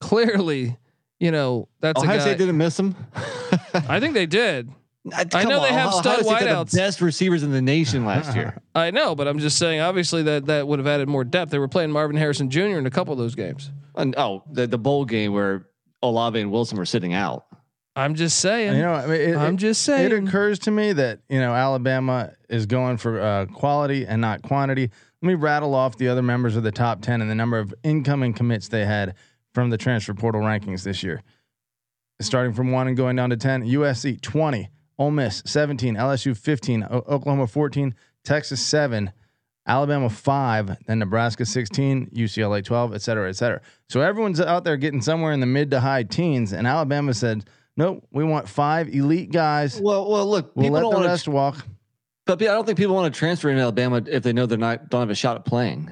[0.00, 0.76] clearly,
[1.20, 2.94] you know that's Ohio a guy, State didn't miss him.
[3.88, 4.70] I think they did.
[5.10, 5.62] Uh, I know on.
[5.62, 6.72] they have stud wideouts.
[6.72, 8.60] The best receivers in the nation last year.
[8.74, 9.80] I know, but I'm just saying.
[9.80, 11.50] Obviously, that that would have added more depth.
[11.50, 12.76] They were playing Marvin Harrison Jr.
[12.76, 13.70] in a couple of those games.
[13.94, 15.66] And oh, the the bowl game where
[16.02, 17.46] Olave and Wilson were sitting out.
[17.96, 18.76] I'm just saying.
[18.76, 20.12] You know, I mean, it, I'm it, just saying.
[20.12, 24.42] It occurs to me that you know Alabama is going for uh, quality and not
[24.42, 24.90] quantity.
[25.22, 27.72] Let me rattle off the other members of the top ten and the number of
[27.82, 29.14] incoming commits they had
[29.54, 31.22] from the transfer portal rankings this year.
[32.20, 36.82] Starting from one and going down to ten: USC 20, Ole Miss 17, LSU 15,
[36.84, 39.12] o- Oklahoma 14, Texas 7,
[39.66, 43.60] Alabama five, then Nebraska 16, UCLA 12, et cetera, et cetera.
[43.88, 47.44] So everyone's out there getting somewhere in the mid to high teens, and Alabama said,
[47.76, 49.80] nope, we want five elite guys.
[49.80, 51.64] Well, well, look, we'll let the rest tr- walk.
[52.26, 54.90] But I don't think people want to transfer in Alabama if they know they're not
[54.90, 55.90] don't have a shot at playing.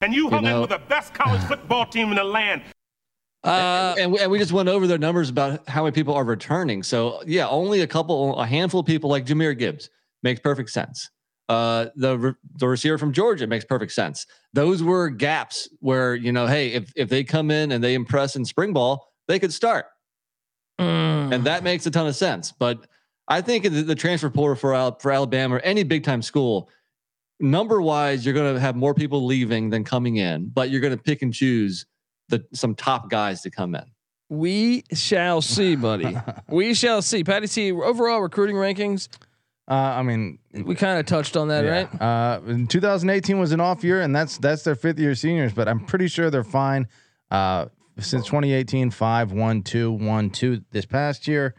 [0.00, 0.56] And you, you hung know?
[0.56, 2.62] in with the best college football team in the land.
[3.44, 6.82] Uh, and, and, we, just went over their numbers about how many people are returning.
[6.82, 9.88] So yeah, only a couple, a handful of people like Jahmyr Gibbs
[10.22, 11.08] makes perfect sense.
[11.48, 14.26] Uh, the the receiver from Georgia makes perfect sense.
[14.52, 18.34] Those were gaps where you know, hey, if if they come in and they impress
[18.34, 19.86] in spring ball, they could start,
[20.80, 21.32] mm.
[21.32, 22.50] and that makes a ton of sense.
[22.50, 22.88] But
[23.28, 26.68] I think the, the transfer portal for for Alabama or any big time school,
[27.38, 30.96] number wise, you're going to have more people leaving than coming in, but you're going
[30.96, 31.86] to pick and choose
[32.28, 33.84] the some top guys to come in.
[34.28, 36.16] We shall see, buddy.
[36.48, 37.22] we shall see.
[37.22, 37.72] Patty C.
[37.72, 39.08] Overall recruiting rankings.
[39.68, 41.70] Uh, I mean, we kind of touched on that, yeah.
[41.70, 42.00] right?
[42.00, 45.80] Uh, 2018 was an off year, and that's that's their fifth year seniors, but I'm
[45.80, 46.86] pretty sure they're fine.
[47.30, 47.66] Uh,
[47.98, 50.62] since 2018, five, one, two, one, two.
[50.70, 51.54] This past year,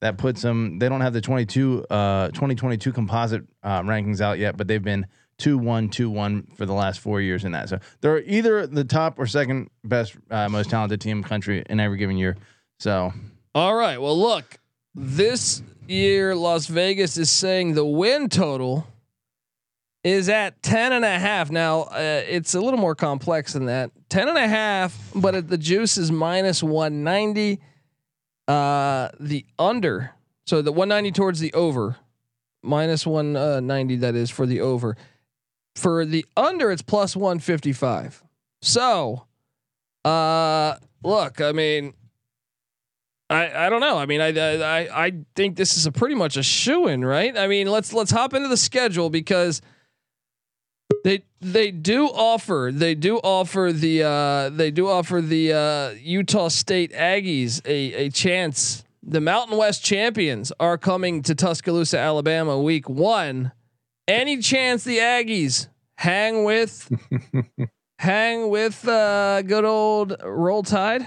[0.00, 0.78] that puts them.
[0.78, 5.06] They don't have the 22, uh, 2022 composite uh, rankings out yet, but they've been
[5.40, 7.68] two, one, two, one for the last four years in that.
[7.68, 11.80] So they're either the top or second best, uh, most talented team in country in
[11.80, 12.36] every given year.
[12.78, 13.12] So,
[13.54, 14.00] all right.
[14.00, 14.58] Well, look,
[14.94, 18.86] this year, Las Vegas is saying the win total
[20.02, 21.50] is at 10 and a half.
[21.50, 23.90] Now, uh, it's a little more complex than that.
[24.08, 27.60] 10 and a half, but the juice is minus 190.
[28.48, 30.10] Uh, the under,
[30.44, 31.96] so the 190 towards the over,
[32.62, 34.96] minus 190 that is for the over.
[35.80, 38.22] For the under, it's plus 155.
[38.60, 39.24] So,
[40.04, 41.94] uh, look, I mean,
[43.30, 43.96] I, I don't know.
[43.96, 47.34] I mean, I, I I think this is a pretty much a shoe in, right?
[47.34, 49.62] I mean, let's let's hop into the schedule because
[51.02, 56.48] they they do offer they do offer the uh, they do offer the uh, Utah
[56.48, 58.84] State Aggies a a chance.
[59.02, 63.52] The Mountain West champions are coming to Tuscaloosa, Alabama, week one.
[64.10, 66.90] Any chance the Aggies hang with
[68.00, 71.06] hang with uh, good old Roll Tide?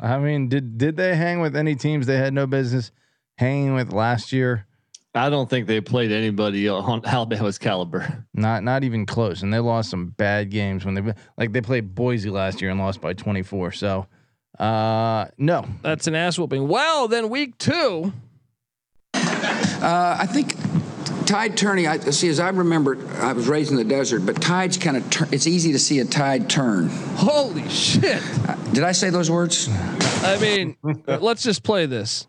[0.00, 2.90] I mean, did did they hang with any teams they had no business
[3.38, 4.66] hanging with last year?
[5.14, 8.26] I don't think they played anybody on Alabama's caliber.
[8.34, 11.94] Not not even close, and they lost some bad games when they like they played
[11.94, 13.70] Boise last year and lost by twenty four.
[13.70, 14.08] So,
[14.58, 16.66] uh, no, that's an ass whooping.
[16.66, 18.12] Well, then week two.
[19.14, 20.56] Uh, I think
[21.30, 24.76] tide turning, I see, as I remember, I was raised in the desert, but tides
[24.76, 26.88] kind of turn, it's easy to see a tide turn.
[27.14, 28.20] Holy shit.
[28.48, 29.68] Uh, did I say those words?
[30.22, 32.26] I mean, let's just play this.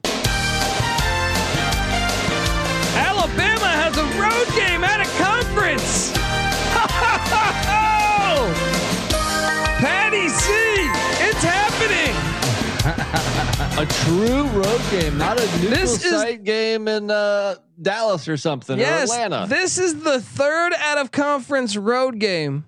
[13.85, 18.77] True road game, not a neutral This is- site game in uh, Dallas or something
[18.77, 19.47] Yes, or Atlanta.
[19.47, 22.65] this is the third out of conference road game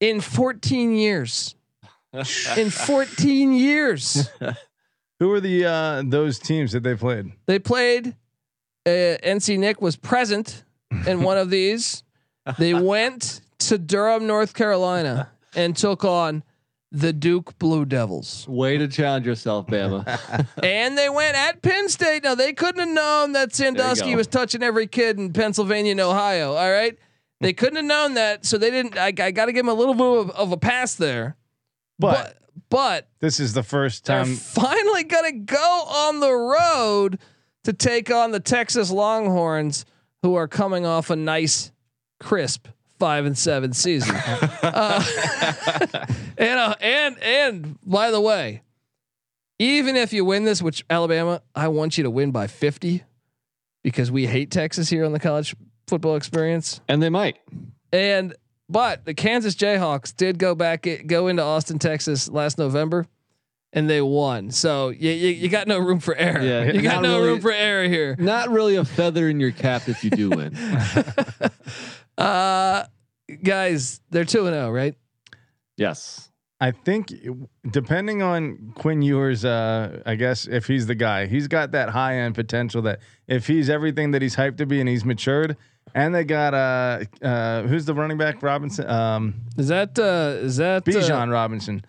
[0.00, 1.54] in 14 years.
[2.56, 4.28] in 14 years,
[5.20, 7.32] Who were the uh, those teams that they played?
[7.46, 8.08] they played.
[8.86, 8.90] Uh,
[9.24, 10.62] NC Nick was present
[11.06, 12.02] in one of these.
[12.58, 16.44] They went to Durham, North Carolina, and took on
[16.96, 18.46] the Duke Blue Devils.
[18.48, 20.46] Way to challenge yourself, Bama.
[20.62, 22.24] and they went at Penn State.
[22.24, 26.54] Now they couldn't have known that Sandusky was touching every kid in Pennsylvania and Ohio.
[26.54, 26.98] All right,
[27.40, 28.96] they couldn't have known that, so they didn't.
[28.96, 31.36] I, I got to give them a little bit of, of a pass there.
[31.98, 32.36] But, But
[32.70, 34.34] but this is the first they're time.
[34.34, 35.56] finally gonna go
[35.88, 37.18] on the road
[37.64, 39.84] to take on the Texas Longhorns,
[40.22, 41.72] who are coming off a nice,
[42.20, 44.14] crisp five and seven season.
[44.62, 45.04] uh,
[46.38, 48.62] and uh, and and by the way,
[49.58, 53.02] even if you win this, which Alabama, I want you to win by fifty,
[53.82, 55.54] because we hate Texas here on the college
[55.86, 56.80] football experience.
[56.88, 57.38] and they might.
[57.92, 58.34] And
[58.68, 63.06] but the Kansas Jayhawks did go back go into Austin, Texas last November,
[63.72, 64.50] and they won.
[64.50, 66.42] So you you, you got no room for error.
[66.42, 68.16] Yeah, you got no really- room for error here.
[68.18, 70.56] Not really a feather in your cap if you do win.
[72.18, 72.84] Uh,
[73.42, 74.94] guys, they're two and zero, right?
[75.76, 76.30] yes.
[76.58, 77.12] I think
[77.70, 82.16] depending on Quinn Ewers, uh, I guess if he's the guy, he's got that high
[82.20, 85.58] end potential that if he's everything that he's hyped to be and he's matured,
[85.94, 90.56] and they got uh, uh, who's the running back Robinson, um, Is that uh, is
[90.56, 91.84] that uh, Bijan Robinson.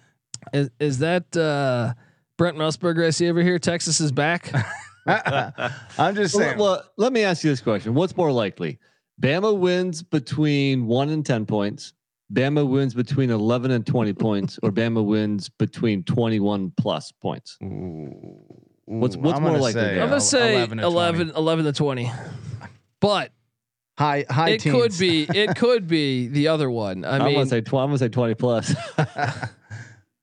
[0.52, 1.94] is, is that uh,
[2.38, 3.60] Brent Musburger I see over here?
[3.60, 4.52] Texas is back.
[5.08, 6.58] I'm just Well, saying.
[6.58, 8.80] well, let me ask you this question: What's more likely?
[9.22, 11.94] Bama wins between one and ten points.
[12.32, 17.58] Bama wins between eleven and twenty points, or Bama wins between twenty-one plus points.
[17.60, 19.82] What's Ooh, what's I'm more gonna likely?
[19.82, 19.94] say.
[20.02, 21.74] I'm gonna uh, say 11 11, to 11, 20.
[21.74, 22.12] to 20.
[23.00, 23.32] But
[23.98, 24.76] high high it teens.
[24.76, 27.04] could be it could be the other one.
[27.06, 28.74] I I'm mean, gonna say tw- I'm gonna say twenty plus.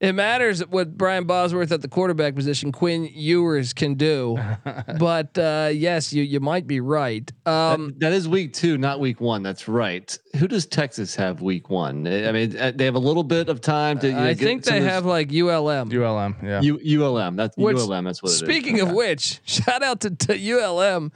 [0.00, 4.38] it matters what Brian Bosworth at the quarterback position, Quinn Ewers can do.
[4.98, 7.30] but uh, yes, you you might be right.
[7.46, 9.42] Um, That- that is week two, not week one.
[9.42, 10.16] That's right.
[10.36, 12.06] Who does Texas have week one?
[12.06, 14.08] I mean, uh, they have a little bit of time to.
[14.08, 15.90] You know, I think some they of have like ULM.
[15.90, 16.36] ULM.
[16.42, 16.60] Yeah.
[16.60, 17.36] U, ULM.
[17.36, 18.04] That's Which, ULM.
[18.04, 18.38] That's what it is.
[18.40, 21.12] Speaking of which, shout out to, to ULM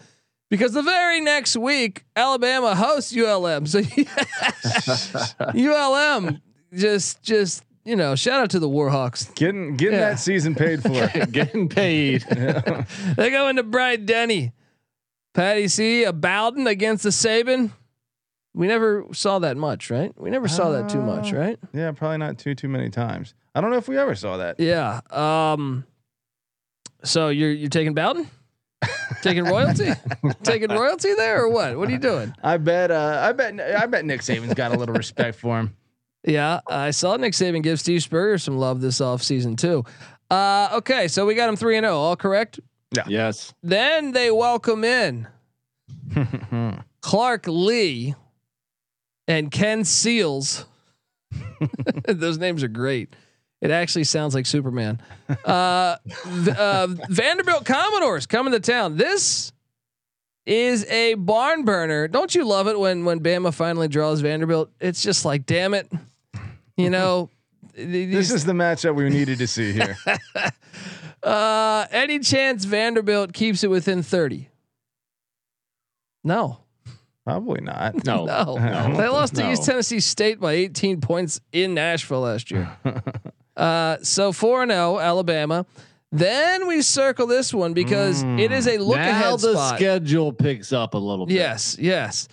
[0.51, 3.67] because the very next week Alabama hosts ULM.
[3.67, 3.81] So
[5.55, 6.41] ULM
[6.75, 9.35] just just you know shout out to the Warhawks.
[9.35, 10.11] getting getting Yeah.
[10.11, 10.91] that season paid for.
[11.31, 12.23] Getting paid.
[13.17, 14.53] They go into Bryant Denny.
[15.35, 16.05] Patty C.
[16.05, 17.71] A Bowden against the Saban.
[18.55, 20.13] We never saw that much, right?
[20.19, 21.59] We never saw that too much, Uh, right?
[21.73, 23.35] yeah, probably not too too many times.
[23.55, 24.59] I don't know if we ever saw that.
[24.59, 25.01] Yeah.
[25.11, 25.85] Um.
[27.05, 28.29] So you're you're taking Bowden,
[29.23, 29.91] taking royalty,
[30.43, 31.79] taking royalty there, or what?
[31.79, 32.35] What are you doing?
[32.43, 32.91] I bet.
[32.91, 33.61] Uh, I bet.
[33.61, 35.77] I bet Nick Saban's got a little respect for him.
[36.29, 39.85] Yeah, I saw Nick Saban give Steve Spurrier some love this offseason too.
[40.31, 42.61] Uh, okay, so we got him three and zero, all correct.
[42.95, 43.05] Yeah.
[43.09, 43.55] Yes.
[43.63, 45.27] Then they welcome in
[47.01, 48.15] Clark Lea
[49.27, 50.67] and Ken Seals.
[52.07, 53.17] Those names are great.
[53.63, 55.01] It actually sounds like Superman.
[55.45, 58.97] Uh, v- uh, Vanderbilt Commodores coming to town.
[58.99, 59.53] This
[60.47, 62.07] is a barn burner.
[62.07, 64.71] Don't you love it when when Bama finally draws Vanderbilt?
[64.79, 65.91] It's just like, damn it,
[66.79, 67.29] you know.
[67.75, 69.97] This is the matchup we needed to see here.
[71.21, 74.49] Uh, any chance Vanderbilt keeps it within 30?
[76.25, 76.61] No.
[77.25, 78.05] Probably not.
[78.07, 78.25] No.
[78.27, 78.55] No.
[78.57, 78.97] No.
[78.97, 79.51] They lost to No.
[79.51, 82.71] East Tennessee State by 18 points in Nashville last year.
[83.57, 85.67] uh, so 4 0, Alabama.
[86.11, 89.77] Then we circle this one because it is a look now ahead the spot.
[89.77, 91.35] schedule picks up a little bit.
[91.35, 92.29] Yes, yes.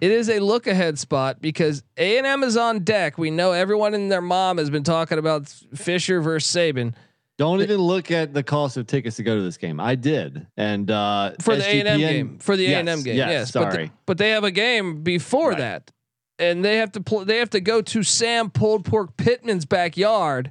[0.00, 3.18] It is a look ahead spot because A and M is on deck.
[3.18, 6.94] We know everyone and their mom has been talking about Fisher versus Saban
[7.38, 9.78] Don't even look at the cost of tickets to go to this game.
[9.80, 12.38] I did, and uh, for the A and M game.
[12.38, 13.52] For the A and M game, Yes, yes.
[13.52, 13.86] But, sorry.
[13.86, 15.58] the- but they have a game before Right.
[15.58, 15.90] that,
[16.38, 20.50] and they have to pl- they have to go to Sam Pulled Pork Pittman's backyard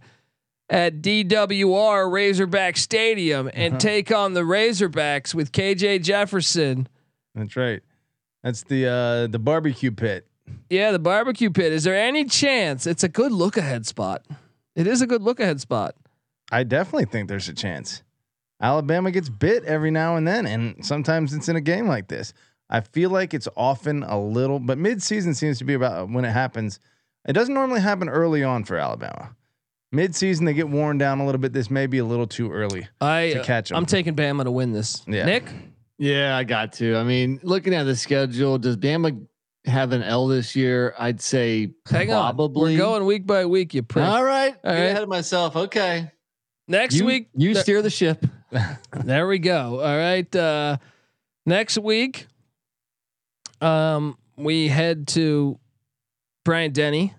[0.69, 6.87] at DWR Razorback Stadium and take on the Razorbacks with KJ Jefferson.
[7.35, 7.81] That's right.
[8.43, 10.27] That's the uh, the barbecue pit.
[10.69, 11.71] Yeah, the barbecue pit.
[11.71, 14.25] Is there any chance it's a good look ahead spot?
[14.75, 15.95] It is a good look ahead spot.
[16.51, 18.03] I definitely think there's a chance.
[18.61, 22.33] Alabama gets bit every now and then, and sometimes it's in a game like this.
[22.69, 26.31] I feel like it's often a little, but mid-season seems to be about when it
[26.31, 26.79] happens.
[27.27, 29.35] It doesn't normally happen early on for Alabama.
[29.91, 31.51] Mid-season, they get worn down a little bit.
[31.51, 33.77] This may be a little too early I to catch them.
[33.77, 35.03] I'm taking Bama to win this.
[35.05, 35.25] Yeah.
[35.25, 35.43] Nick,
[36.01, 36.95] Yeah, I got to.
[36.95, 39.23] I mean, looking at the schedule, does Bama
[39.65, 40.95] have an L this year?
[40.97, 42.73] I'd say hang probably.
[42.73, 42.79] on.
[42.79, 43.75] We're going week by week.
[43.75, 44.03] You prick.
[44.03, 44.55] All right.
[44.63, 45.55] All Get ahead of myself.
[45.55, 46.09] Okay.
[46.67, 48.25] Next you, week, you th- steer the ship.
[49.05, 49.79] There we go.
[49.79, 50.35] All right.
[50.35, 50.77] Uh,
[51.45, 52.27] next week,
[53.61, 55.57] um, we head to
[56.43, 57.13] Bryant Denny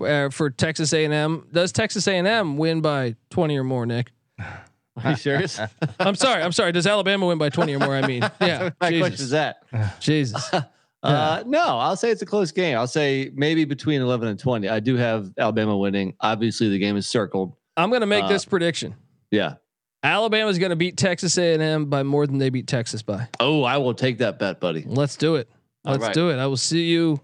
[0.00, 1.48] uh, for Texas A&M.
[1.52, 4.12] Does Texas A&M win by 20 or more, Nick?
[5.04, 5.60] Are you serious?
[6.00, 6.42] I'm sorry.
[6.42, 6.72] I'm sorry.
[6.72, 7.94] Does Alabama win by 20 or more?
[7.94, 8.70] I mean, yeah.
[8.80, 9.62] My question is that.
[10.00, 10.50] Jesus.
[11.00, 12.76] Uh, no, I'll say it's a close game.
[12.76, 14.68] I'll say maybe between 11 and 20.
[14.68, 16.14] I do have Alabama winning.
[16.20, 17.54] Obviously, the game is circled.
[17.76, 18.96] I'm going to make Uh, this prediction.
[19.30, 19.54] Yeah.
[20.02, 23.28] Alabama's going to beat Texas A&M by more than they beat Texas by.
[23.38, 24.82] Oh, I will take that bet, buddy.
[24.88, 25.48] Let's do it.
[25.84, 26.14] Let's right.
[26.14, 26.38] do it.
[26.38, 27.20] I will see you.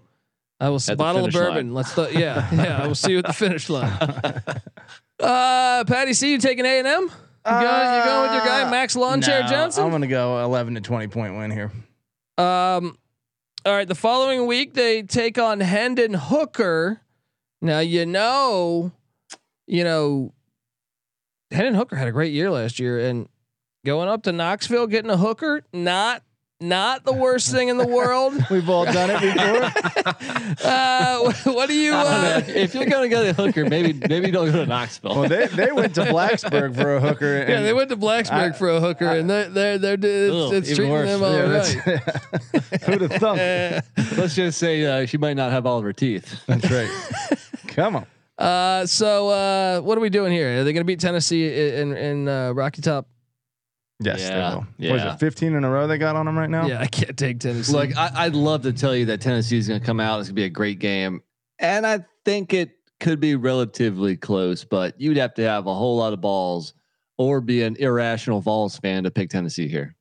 [0.61, 1.67] I will the bottle of bourbon.
[1.67, 1.73] line.
[1.73, 2.81] Let's do, yeah yeah.
[2.81, 3.91] I will see you at the finish line.
[5.19, 7.11] Uh, Patty, see you taking A and M.
[7.45, 9.83] You going, you going with your guy Max Lawn Chair No, Johnson?
[9.85, 11.71] I'm gonna go 11 to 20 point win here.
[12.37, 12.97] Um,
[13.65, 13.87] all right.
[13.87, 17.01] The following week they take on Hendon Hooker.
[17.61, 18.91] Now you know,
[19.67, 20.33] you know,
[21.51, 23.29] Hendon Hooker had a great year last year, and
[23.85, 26.23] going up to Knoxville getting a hooker not
[26.61, 28.33] not the worst thing in the world.
[28.49, 30.15] We've all done it before.
[30.63, 31.93] Uh, what do you?
[31.93, 31.97] I.
[32.35, 35.15] Uh, If- if you're going to go to Hooker, maybe maybe don't go to Knoxville.
[35.19, 37.45] well, they, they went to Blacksburg for a hooker.
[37.49, 40.53] yeah, they went to Blacksburg I- for a hooker, and they're they're they're it's, Ugh,
[40.53, 41.09] it's treating worse.
[41.09, 42.83] them all Yeah, right.
[42.83, 43.37] Who'd have thunk?
[44.17, 46.41] Let's just say uh, she might not have all of her teeth.
[46.47, 46.89] That's right.
[47.67, 48.05] Come on.
[48.37, 50.61] Uh, so uh, what are we doing here?
[50.61, 53.07] Are they going to beat Tennessee in in uh, Rocky Top?
[53.99, 54.91] Yes, Yeah, they will.
[54.91, 55.13] What is yeah.
[55.13, 55.19] it?
[55.19, 56.67] 15 in a row they got on them right now.
[56.67, 57.71] Yeah, I can't take Tennessee.
[57.71, 60.19] Look, I, I'd love to tell you that Tennessee is going to come out.
[60.19, 61.21] It's going to be a great game,
[61.59, 64.65] and I think it could be relatively close.
[64.65, 66.73] But you'd have to have a whole lot of balls,
[67.17, 69.95] or be an irrational Vols fan to pick Tennessee here.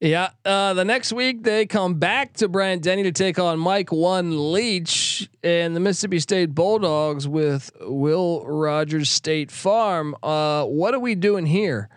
[0.00, 0.30] Yeah.
[0.44, 4.52] Uh, the next week they come back to Bryant Denny to take on Mike One
[4.52, 10.14] Leach and the Mississippi State Bulldogs with Will Rogers State Farm.
[10.22, 11.88] Uh, what are we doing here?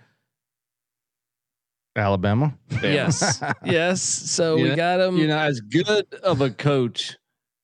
[1.96, 2.58] Alabama.
[2.84, 3.44] Yes.
[3.66, 4.02] yes.
[4.02, 5.18] So You we know- got him.
[5.18, 7.18] You know, as good of a coach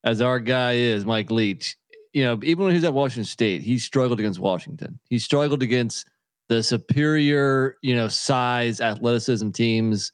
[0.04, 1.76] as our guy is, Mike Leach.
[2.12, 4.98] You know, even when he was at Washington State, he struggled against Washington.
[5.08, 6.06] He struggled against
[6.48, 10.12] the superior, you know, size, athleticism teams.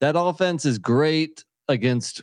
[0.00, 2.22] That offense is great against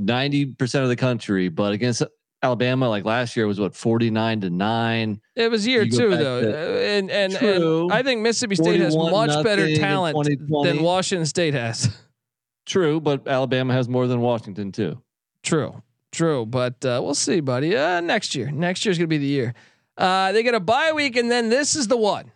[0.00, 2.02] 90% of the country, but against
[2.46, 5.20] Alabama, like last year was what 49 to 9.
[5.34, 7.82] it was year two though, to- Uh, and and, True.
[7.84, 10.16] and I think Mississippi State has much better talent
[10.62, 11.90] than Washington State has.
[12.66, 15.00] True, but Alabama has more than Washington too.
[15.42, 15.82] True,
[16.12, 17.76] true, but uh, we'll see, buddy.
[17.76, 19.54] Uh, next year, next year's gonna be the year.
[19.98, 22.30] Uh, they get a bye week, and then this is the one.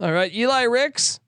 [0.00, 1.20] All right, Eli Ricks.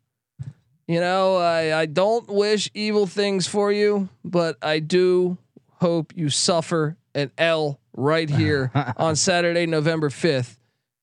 [0.87, 5.37] You know, I I don't wish evil things for you, but I do
[5.80, 10.59] hope you suffer an L right here on Saturday, November fifth,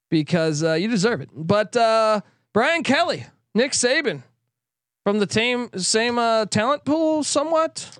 [0.09, 1.29] because uh, you deserve it.
[1.33, 2.21] But uh,
[2.53, 4.23] Brian Kelly, Nick Saban,
[5.03, 7.99] from the same same uh, talent pool, somewhat.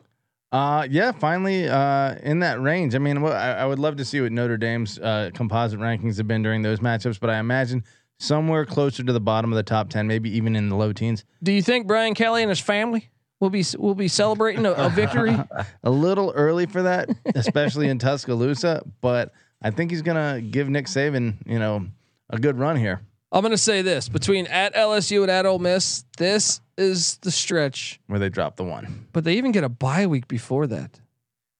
[0.52, 2.94] Uh, yeah, finally uh, in that range.
[2.94, 6.18] I mean, well, I, I would love to see what Notre Dame's uh, composite rankings
[6.18, 7.84] have been during those matchups, but I imagine
[8.20, 11.26] somewhere closer to the bottom of the top 10, maybe even in the low teens.
[11.42, 13.10] Do you think Brian Kelly and his family
[13.44, 15.36] will be we'll be celebrating a, a victory?
[15.84, 20.70] A little early for that, especially in Tuscaloosa, but I think he's going to give
[20.70, 21.86] Nick Saban, you know,
[22.30, 23.02] a good run here.
[23.34, 27.32] I'm going to say this between at LSU and at Ole Miss, this is the
[27.32, 28.00] stretch.
[28.08, 29.08] Where they drop the one.
[29.12, 31.00] But they even get a bye week before that.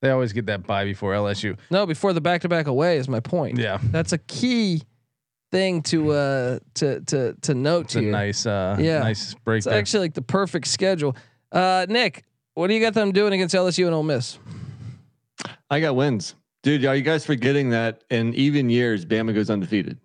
[0.02, 1.58] They always get that bye before LSU.
[1.70, 3.58] No, before the back to back away is my point.
[3.58, 3.80] Yeah.
[3.82, 4.84] that's a key
[5.52, 8.12] thing to uh to to to note It's a here.
[8.12, 9.00] nice, uh, Yeah.
[9.00, 9.78] nice break It's there.
[9.78, 11.16] actually like the perfect schedule.
[11.54, 12.26] Uh, Nick,
[12.56, 14.40] what do you got them doing against LSU and Ole Miss?
[15.70, 16.36] I got wins.
[16.64, 20.00] Dude, are you guys forgetting that in even years, Bama goes undefeated?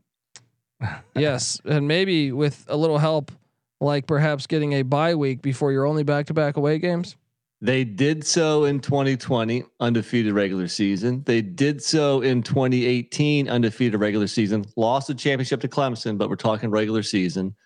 [1.16, 3.32] yes, and maybe with a little help,
[3.80, 7.16] like perhaps getting a bye week before your only back to back away games.
[7.60, 11.24] They did so in 2020, undefeated regular season.
[11.26, 14.64] They did so in 2018, undefeated regular season.
[14.76, 17.56] Lost the championship to Clemson, but we're talking regular season.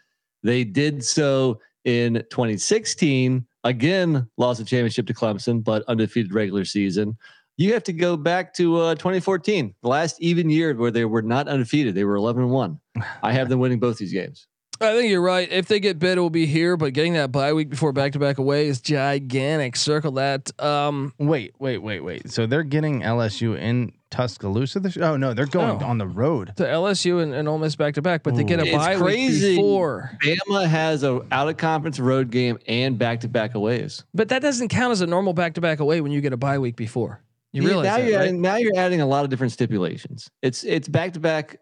[0.43, 7.17] They did so in 2016, again, lost the championship to Clemson, but undefeated regular season.
[7.57, 11.23] You have to go back to uh, 2014, the last even year where they were
[11.23, 11.95] not undefeated.
[11.95, 12.81] They were 11 and 1.
[13.23, 14.47] I have them winning both these games.
[14.81, 15.51] I think you're right.
[15.51, 16.77] If they get bid, it will be here.
[16.77, 19.77] But getting that bye week before back to back away is gigantic.
[19.77, 20.51] Circle that.
[20.61, 22.31] Um, wait, wait, wait, wait.
[22.33, 24.79] So they're getting LSU in Tuscaloosa.
[24.79, 25.87] This oh no, they're going No.
[25.87, 26.53] on the road.
[26.59, 28.95] To LSU and, and Ole Miss back to back, but they get a It's bye
[28.95, 29.57] week crazy.
[29.57, 30.11] before.
[30.23, 34.05] Bama has a out of conference road game and back to back aways.
[34.15, 36.37] But that doesn't count as a normal back to back away when you get a
[36.37, 37.23] bye week before.
[37.53, 38.29] You Yeah, realize now that, you're right?
[38.29, 40.31] adding, now you're adding a lot of different stipulations.
[40.43, 41.57] It's it's back to back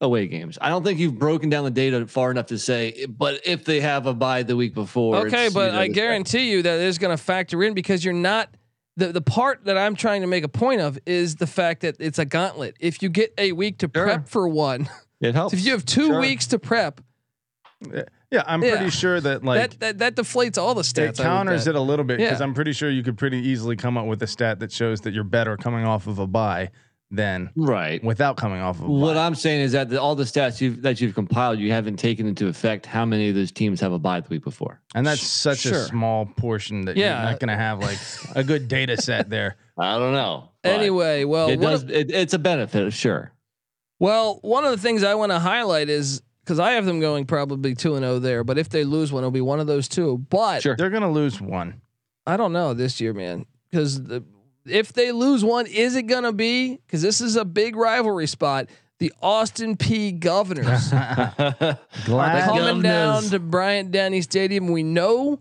[0.00, 0.58] away games.
[0.60, 3.80] I don't think you've broken down the data far enough to say, but if they
[3.80, 6.62] have a bye the week before, Okay, it's, but you know, I it's- guarantee you
[6.62, 8.48] that it's going to factor in because you're not
[8.96, 11.96] the the part that I'm trying to make a point of is the fact that
[11.98, 12.76] it's a gauntlet.
[12.80, 14.04] If you get a week to Sure.
[14.04, 14.88] prep for one,
[15.20, 15.54] it helps.
[15.54, 16.20] if you have two Sure.
[16.20, 17.00] weeks to prep,
[18.30, 18.76] Yeah, I'm Yeah.
[18.76, 20.98] pretty sure that like that, that that deflates all the it stats.
[20.98, 22.44] I would counters it a little bit because Yeah.
[22.44, 25.12] I'm pretty sure you could pretty easily come up with a stat that shows that
[25.12, 26.70] you're better coming off of a bye
[27.14, 28.02] than right.
[28.02, 29.16] without coming off of a What.
[29.18, 32.26] I'm saying is that the, all the stats you've, that you've compiled, you haven't taken
[32.26, 34.80] into effect how many of those teams have a bye the week before.
[34.94, 35.74] and that's such sure.
[35.74, 37.20] a small portion that Yeah.
[37.22, 37.98] you're not going to have like
[38.34, 39.56] a good data set there.
[39.78, 40.48] I don't know.
[40.64, 41.84] Anyway, well, it what does.
[41.84, 43.32] a- it, it's a benefit, sure.
[43.98, 47.24] well, one of the things I want to highlight is because I have them going
[47.26, 49.86] probably two and zero there, but if they lose one, it'll be one of those
[49.88, 50.18] two.
[50.30, 50.76] But Sure.
[50.76, 51.80] They're going to lose one.
[52.26, 54.24] I don't know this year, man, because the
[54.66, 56.76] if they lose one, is it gonna be?
[56.76, 58.68] Because this is a big rivalry spot.
[58.98, 60.90] The Austin Peay Governors
[62.04, 64.68] Glad coming down to Bryant Denny Stadium.
[64.68, 65.40] We know,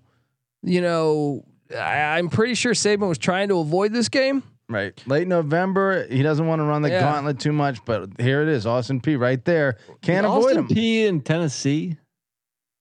[0.64, 4.42] you know, I, I'm pretty sure Saban was trying to avoid this game.
[4.68, 5.00] Right.
[5.06, 7.02] Late November, he doesn't want to run the Yeah.
[7.02, 9.78] gauntlet too much, but here it is, Austin Peay right there.
[10.02, 10.68] Can't avoid Austin him.
[10.70, 11.98] Peay in Tennessee.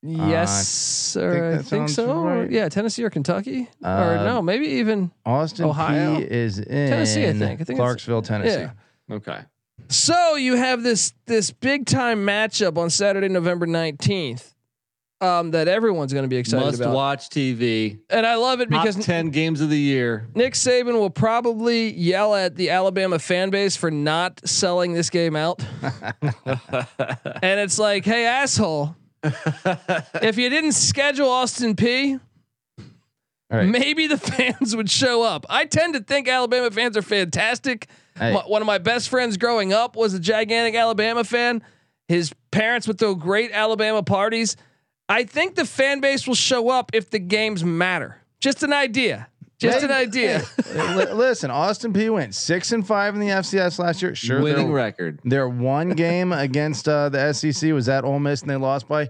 [0.02, 1.52] Yes, sir.
[1.52, 2.22] I that think so.
[2.24, 2.50] right.
[2.50, 6.16] Yeah, Tennessee or Kentucky, or Uh, no, maybe even Austin Ohio?
[6.16, 7.60] Peay is in Tennessee, I think.
[7.60, 8.60] I think Clarksville, Tennessee.
[8.60, 9.14] yeah.
[9.14, 9.40] Okay.
[9.88, 14.54] So you have this this big time matchup on Saturday, November nineteenth,
[15.20, 17.98] um, that everyone's going to be excited Must about, watch TV.
[18.08, 20.28] and I love it Top because ten games of the year.
[20.34, 25.34] Nick Saban will probably yell at the Alabama fan base for not selling this game
[25.36, 25.62] out,
[27.42, 32.20] and it's like, hey asshole, if you didn't schedule Austin Peay.
[33.50, 33.66] Right.
[33.68, 35.44] Maybe the fans would show up.
[35.50, 37.88] I tend to think Alabama fans are fantastic.
[38.16, 38.32] Hey.
[38.34, 41.62] My- one of my best friends growing up was a gigantic Alabama fan.
[42.08, 44.56] His parents would throw great Alabama parties.
[45.08, 48.18] I think the fan base will show up if the games matter.
[48.40, 49.28] Just an idea.
[49.60, 50.42] Just an idea.
[51.14, 54.14] Listen, Austin Peay went six and five in the FCS last year.
[54.14, 55.20] Sure, Winning record.
[55.24, 59.08] their one game against uh, the SEC was at Ole Miss, and they lost by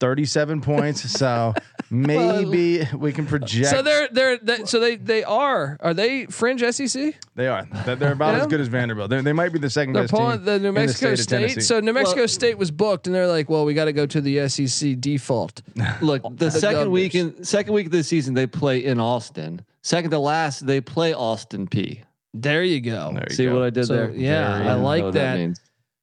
[0.00, 1.08] thirty-seven points.
[1.10, 1.54] So
[1.90, 3.68] maybe we can project.
[3.68, 7.14] So they're they're they, so they they are are they fringe SEC?
[7.34, 7.66] they are.
[7.84, 8.40] They're, they're about Yeah.
[8.42, 9.10] as good as Vanderbilt.
[9.10, 11.50] They're, they might be the 2nd They're best pulling team the New Mexico the state.
[11.50, 11.62] State.
[11.62, 14.06] So New Mexico Well- State was booked, and they're like, well, we got to go
[14.06, 15.62] to the SEC default.
[16.00, 16.88] Look, the, second Governors.
[16.92, 19.64] week in second week of the season they play in Austin.
[19.84, 22.02] Second to last they play Austin Peay.
[22.32, 23.12] There you go.
[23.14, 23.54] There you See go.
[23.54, 24.10] what I did So, there?
[24.10, 25.38] yeah, Very I like know what that.
[25.38, 25.60] means.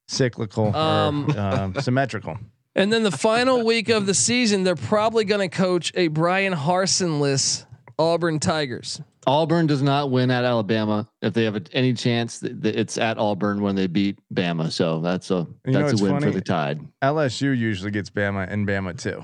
[0.07, 2.37] cyclical, Um, or, um, symmetrical.
[2.75, 6.53] And then the final week of the season, they're probably going to coach a Bryan
[6.53, 7.65] Harsin-less
[7.99, 9.01] Auburn Tigers.
[9.27, 11.07] Auburn does not win at Alabama.
[11.21, 14.71] If they have a, any chance, th- th- it's at Auburn when they beat Bama.
[14.71, 16.25] So that's a You know that's what's a win funny?
[16.27, 16.79] for the Tide.
[17.03, 19.23] LSU usually gets Bama and Bama too.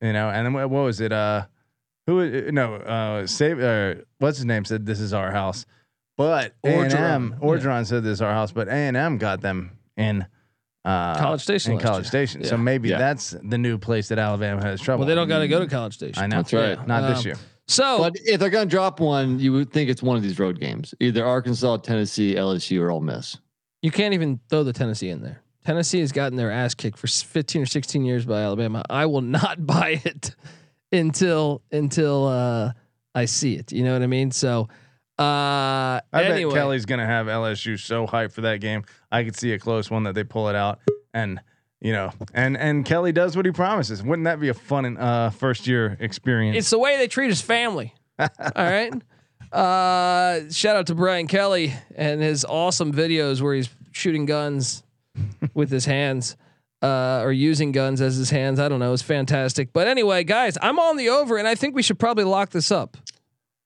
[0.00, 1.12] You know, and then what, what was it?
[1.12, 1.46] Uh,
[2.10, 2.48] who?
[2.48, 3.60] uh, No, uh, save.
[3.60, 4.64] Uh, what's his name?
[4.64, 5.66] Said this is our house,
[6.16, 7.34] but A and M.
[7.40, 7.60] Orgeron.
[7.62, 10.26] Orgeron said this is our house, but A and M got them in
[10.84, 12.26] uh, College Station In College year.
[12.26, 12.98] Station, so maybe Yeah.
[12.98, 15.00] that's the new place that Alabama has trouble.
[15.00, 16.22] Well, they don't got to go to College Station.
[16.22, 16.36] I know.
[16.36, 16.86] That's right.
[16.86, 17.36] Not this Um, year.
[17.68, 20.38] So But if they're going to drop one, you would think it's one of these
[20.40, 23.36] road games, either Arkansas, Tennessee, LSU, or Ole Miss.
[23.82, 25.40] you can't even throw the Tennessee in there.
[25.64, 28.82] Tennessee has gotten their ass kicked for 15 or 16 years by Alabama.
[28.90, 30.34] I will not buy it
[30.92, 32.72] until until uh,
[33.14, 33.72] I see it.
[33.72, 34.30] You know what I mean?
[34.30, 34.68] So
[35.18, 38.84] uh, I anyway, bet Kelly's gonna have LSU so hyped for that game.
[39.12, 40.80] I could see a close one that they pull it out,
[41.12, 41.40] and
[41.80, 44.02] you know, and and Kelly does what he promises.
[44.02, 46.56] Wouldn't that be a fun uh, first year experience?
[46.56, 47.94] It's the way they treat his family.
[48.18, 48.92] All right.
[49.52, 54.84] Uh, shout out to Brian Kelly and his awesome videos where he's shooting guns
[55.54, 56.36] with his hands,
[56.82, 58.58] uh, or using guns as his hands.
[58.60, 58.92] I don't know.
[58.92, 59.72] It's fantastic.
[59.72, 62.70] But anyway, guys, I'm on the over, and I think we should probably lock this
[62.70, 62.96] up.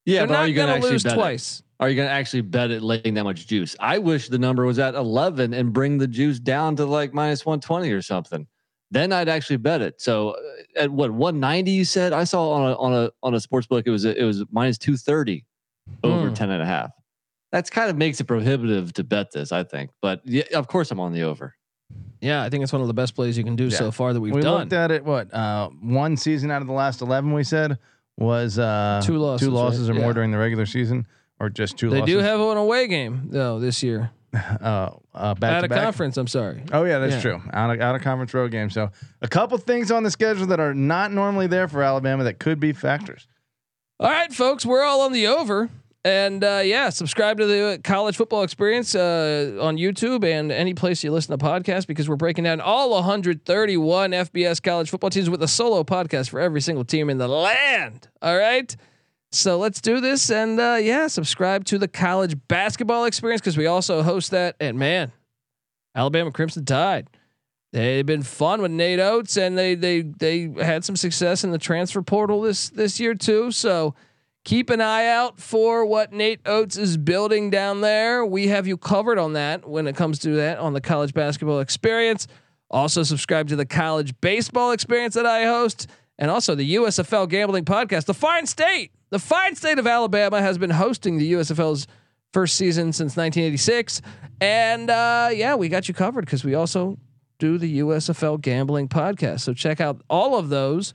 [0.04, 1.16] Yeah, They're but are you going to lose bet it?
[1.16, 1.62] twice.
[1.80, 3.74] Are you going to actually bet it laying that much juice?
[3.80, 7.44] I wish the number was at 11 and bring the juice down to like minus
[7.44, 8.46] 120 or something.
[8.90, 10.00] Then I'd actually bet it.
[10.00, 12.12] So uh, at what 190 you said?
[12.12, 14.78] I saw on a on a on a sports book it was it was minus
[14.78, 15.44] 230
[16.04, 16.34] over Hmm.
[16.34, 16.90] 10 and a half.
[17.50, 19.90] That's kind of makes it prohibitive to bet this, I think.
[20.00, 21.54] But yeah, of course I'm on the over.
[22.24, 23.76] Yeah, I think it's one of the best plays you can do Yeah.
[23.76, 24.52] so far that we've we done.
[24.54, 25.04] We looked at it.
[25.04, 27.32] What uh, one season out of the last eleven?
[27.32, 27.78] We said
[28.16, 29.96] was uh, Two losses, two losses right?
[29.96, 30.14] or more Yeah.
[30.14, 31.06] during the regular season,
[31.40, 32.14] or just two they losses.
[32.14, 34.10] do have an away game though this year.
[34.34, 35.82] uh, uh, back Out of back.
[35.84, 36.16] conference.
[36.16, 36.62] I'm sorry.
[36.72, 37.20] Oh yeah, that's Yeah.
[37.20, 37.42] true.
[37.52, 38.68] Out of, out of conference road game.
[38.70, 38.90] So
[39.22, 42.58] a couple things on the schedule that are not normally there for Alabama that could
[42.58, 43.28] be factors.
[44.00, 45.70] All right, folks, we're all on the over.
[46.04, 51.02] And uh, yeah, subscribe to the college football experience uh, on YouTube and any place
[51.02, 55.42] you listen to podcasts because we're breaking down all 131 FBS college football teams with
[55.42, 58.08] a solo podcast for every single team in the land.
[58.20, 58.76] All right.
[59.32, 60.30] So let's do this.
[60.30, 64.56] And uh, yeah, subscribe to the college basketball experience because we also host that.
[64.60, 65.10] And man,
[65.94, 67.08] Alabama Crimson Tide.
[67.72, 71.58] They've been fun with Nate Oats, and they they they had some success in the
[71.58, 73.50] transfer portal this this year too.
[73.50, 73.96] So
[74.44, 78.24] keep an eye out for what Nate Oats is building down there.
[78.24, 81.60] We have you covered on that when it comes to that on the college basketball
[81.60, 82.28] experience.
[82.70, 85.88] Also subscribe to the college baseball experience that I host,
[86.18, 88.04] and also the USFL gambling podcast.
[88.06, 91.86] The fine state, the fine state of Alabama has been hosting the USFL's
[92.32, 94.02] first season since 1986,
[94.40, 96.98] and uh, yeah, we got you covered because we also
[97.38, 99.40] do the USFL gambling podcast.
[99.40, 100.94] So check out all of those.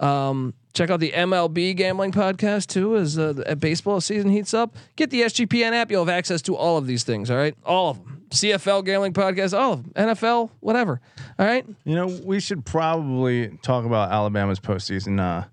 [0.00, 4.76] Um, check out the MLB gambling podcast too as uh, the baseball season heats up.
[4.96, 5.90] Get the SGPN app.
[5.90, 7.30] You'll have access to all of these things.
[7.30, 8.10] All right, all of them.
[8.30, 9.92] CFL gambling podcast, all of them.
[10.08, 11.00] NFL, whatever.
[11.38, 15.46] All right, You know, we should probably talk about Alabama's postseason uh,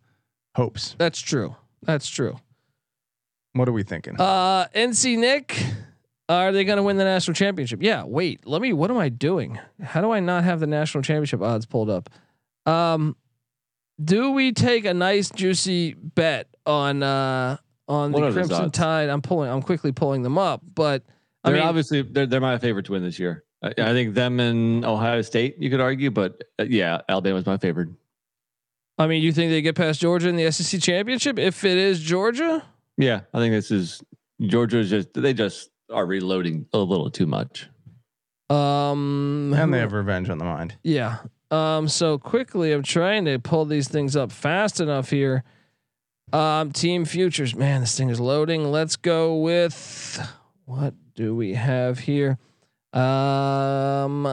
[0.56, 0.96] hopes.
[0.98, 1.56] that's true.
[1.84, 2.40] That's true.
[3.54, 4.16] What are we thinking?
[4.20, 5.62] Uh, NC Nick,
[6.30, 7.84] are they going to win the national championship?
[7.84, 8.04] Yeah.
[8.04, 8.72] Wait, let me.
[8.74, 9.60] What am I doing?
[9.84, 12.10] How do I not have the national championship odds pulled up?
[12.66, 13.16] Um,
[14.04, 18.72] do we take a nice juicy bet on uh on What the Crimson?
[18.72, 19.10] Tide?
[19.10, 19.50] I'm pulling.
[19.50, 21.04] I'm quickly pulling them up, but
[21.44, 23.44] I They're mean, obviously they're, they're my favorite to win this year.
[23.64, 27.58] I, I think them and Ohio State, you could argue, but uh, yeah, Alabama's my
[27.58, 27.90] favorite.
[28.98, 32.00] I mean, you think they get past Georgia in the SEC championship if it is
[32.00, 32.64] Georgia?
[32.98, 34.02] Yeah, I think this is
[34.42, 37.68] Georgia's just they just are reloading a little too much.
[38.50, 40.78] Um, and they have revenge on the mind.
[40.84, 41.20] Yeah.
[41.52, 45.44] Um, so quickly, I'm trying to pull these things up fast enough here.
[46.32, 48.72] Um, team futures, man, this thing is loading.
[48.72, 50.26] Let's go with
[50.66, 52.38] what do we have here?
[52.94, 54.24] Um,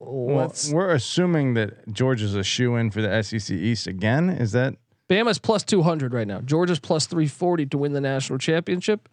[0.00, 4.30] Well, let's we're assuming that Georgia's a shoe in for the SEC East again.
[4.30, 4.74] Is that
[5.08, 6.40] Bama's plus 200 right now.
[6.40, 9.08] Georgia's plus 340 to win the national championship.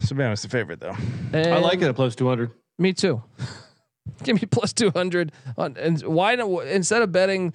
[0.00, 0.96] so Bama's the favorite though?
[1.32, 2.50] I like it at plus two hundred.
[2.78, 3.22] Me too.
[4.24, 7.52] Give me plus 200 on and why not instead of betting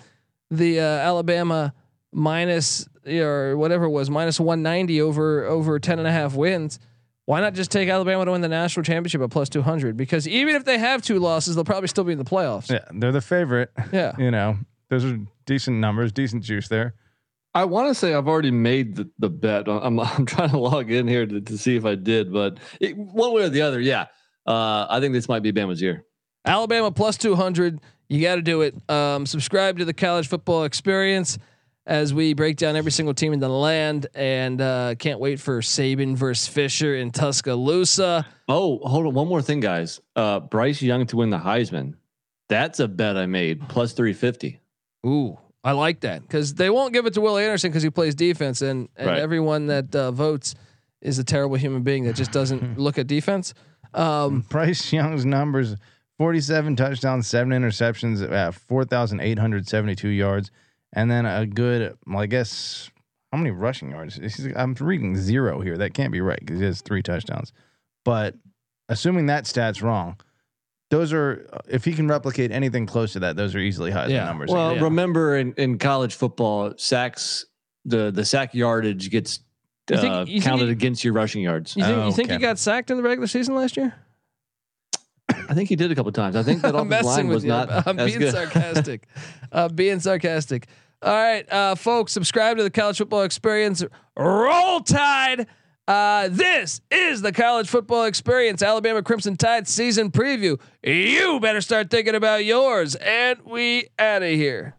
[0.50, 1.74] the uh, Alabama
[2.12, 6.80] minus or whatever it was minus 190 over over 10 and a half wins
[7.26, 10.56] why not just take Alabama to win the national championship at plus 200 because even
[10.56, 13.22] if they have two losses they'll probably still be in the playoffs Yeah, they're the
[13.22, 13.72] favorite.
[13.91, 14.58] yeah You know,
[14.89, 16.95] those are decent numbers, decent juice there.
[17.54, 19.68] I want to say I've already made the, the bet.
[19.68, 22.95] I'm I'm trying to log in here to, to see if I did, but it,
[22.95, 24.06] one way or the other, yeah.
[24.45, 26.06] Uh, I think this might be Bama's year.
[26.48, 27.80] Alabama plus 200
[28.10, 31.38] you got to do it um, subscribe to the college football experience
[31.86, 35.62] as we break down every single team in the land and uh, can't wait for
[35.62, 38.26] Saban versus Fisher in Tuscaloosa.
[38.50, 40.02] Oh, hold on, one more thing, guys.
[40.16, 41.93] Uh, Bryce Young to win the Heisman.
[42.50, 44.60] That's a bet I made plus three fifty.
[45.06, 48.16] Ooh, I like that because they won't give it to Will Anderson because he plays
[48.16, 49.20] defense, and and Right.
[49.20, 50.56] everyone that uh, votes
[51.02, 53.54] is a terrible human being that just doesn't look at defense.
[53.93, 55.76] Um, Bryce Young's numbers:
[56.18, 60.51] forty-seven touchdowns, seven interceptions, at four thousand eight hundred seventy-two yards,
[60.93, 61.97] and then a good.
[62.05, 62.89] Well, I guess
[63.32, 64.20] how many rushing yards?
[64.55, 65.78] I'm reading zero here.
[65.78, 67.53] That can't be right because he has three touchdowns.
[68.05, 68.36] But
[68.89, 70.18] assuming that stat's wrong,
[70.89, 74.26] those are if he can replicate anything close to that, those are easily high Yeah.
[74.26, 74.49] numbers.
[74.51, 74.84] Well, Yeah.
[74.84, 77.45] remember in, in college football, sacks
[77.86, 79.39] the the sack yardage gets
[79.89, 81.76] You think- uh, you think counted he- against your rushing yards.
[81.76, 82.41] you think you think he Okay.
[82.41, 83.93] got sacked in the regular season last year?
[85.30, 86.36] I think he did a couple times.
[86.36, 87.49] I think that I'm line was you.
[87.49, 87.88] not.
[87.88, 88.32] I'm being good.
[88.34, 89.07] sarcastic.
[89.75, 90.67] Being sarcastic.
[91.01, 93.84] All right, uh, folks, subscribe to the College Football Experience.
[94.17, 95.47] Roll Tide.
[95.88, 100.59] Uh, this is the College Football Experience Alabama Crimson Tide season preview.
[100.84, 104.75] You better start thinking about yours, and we out of here.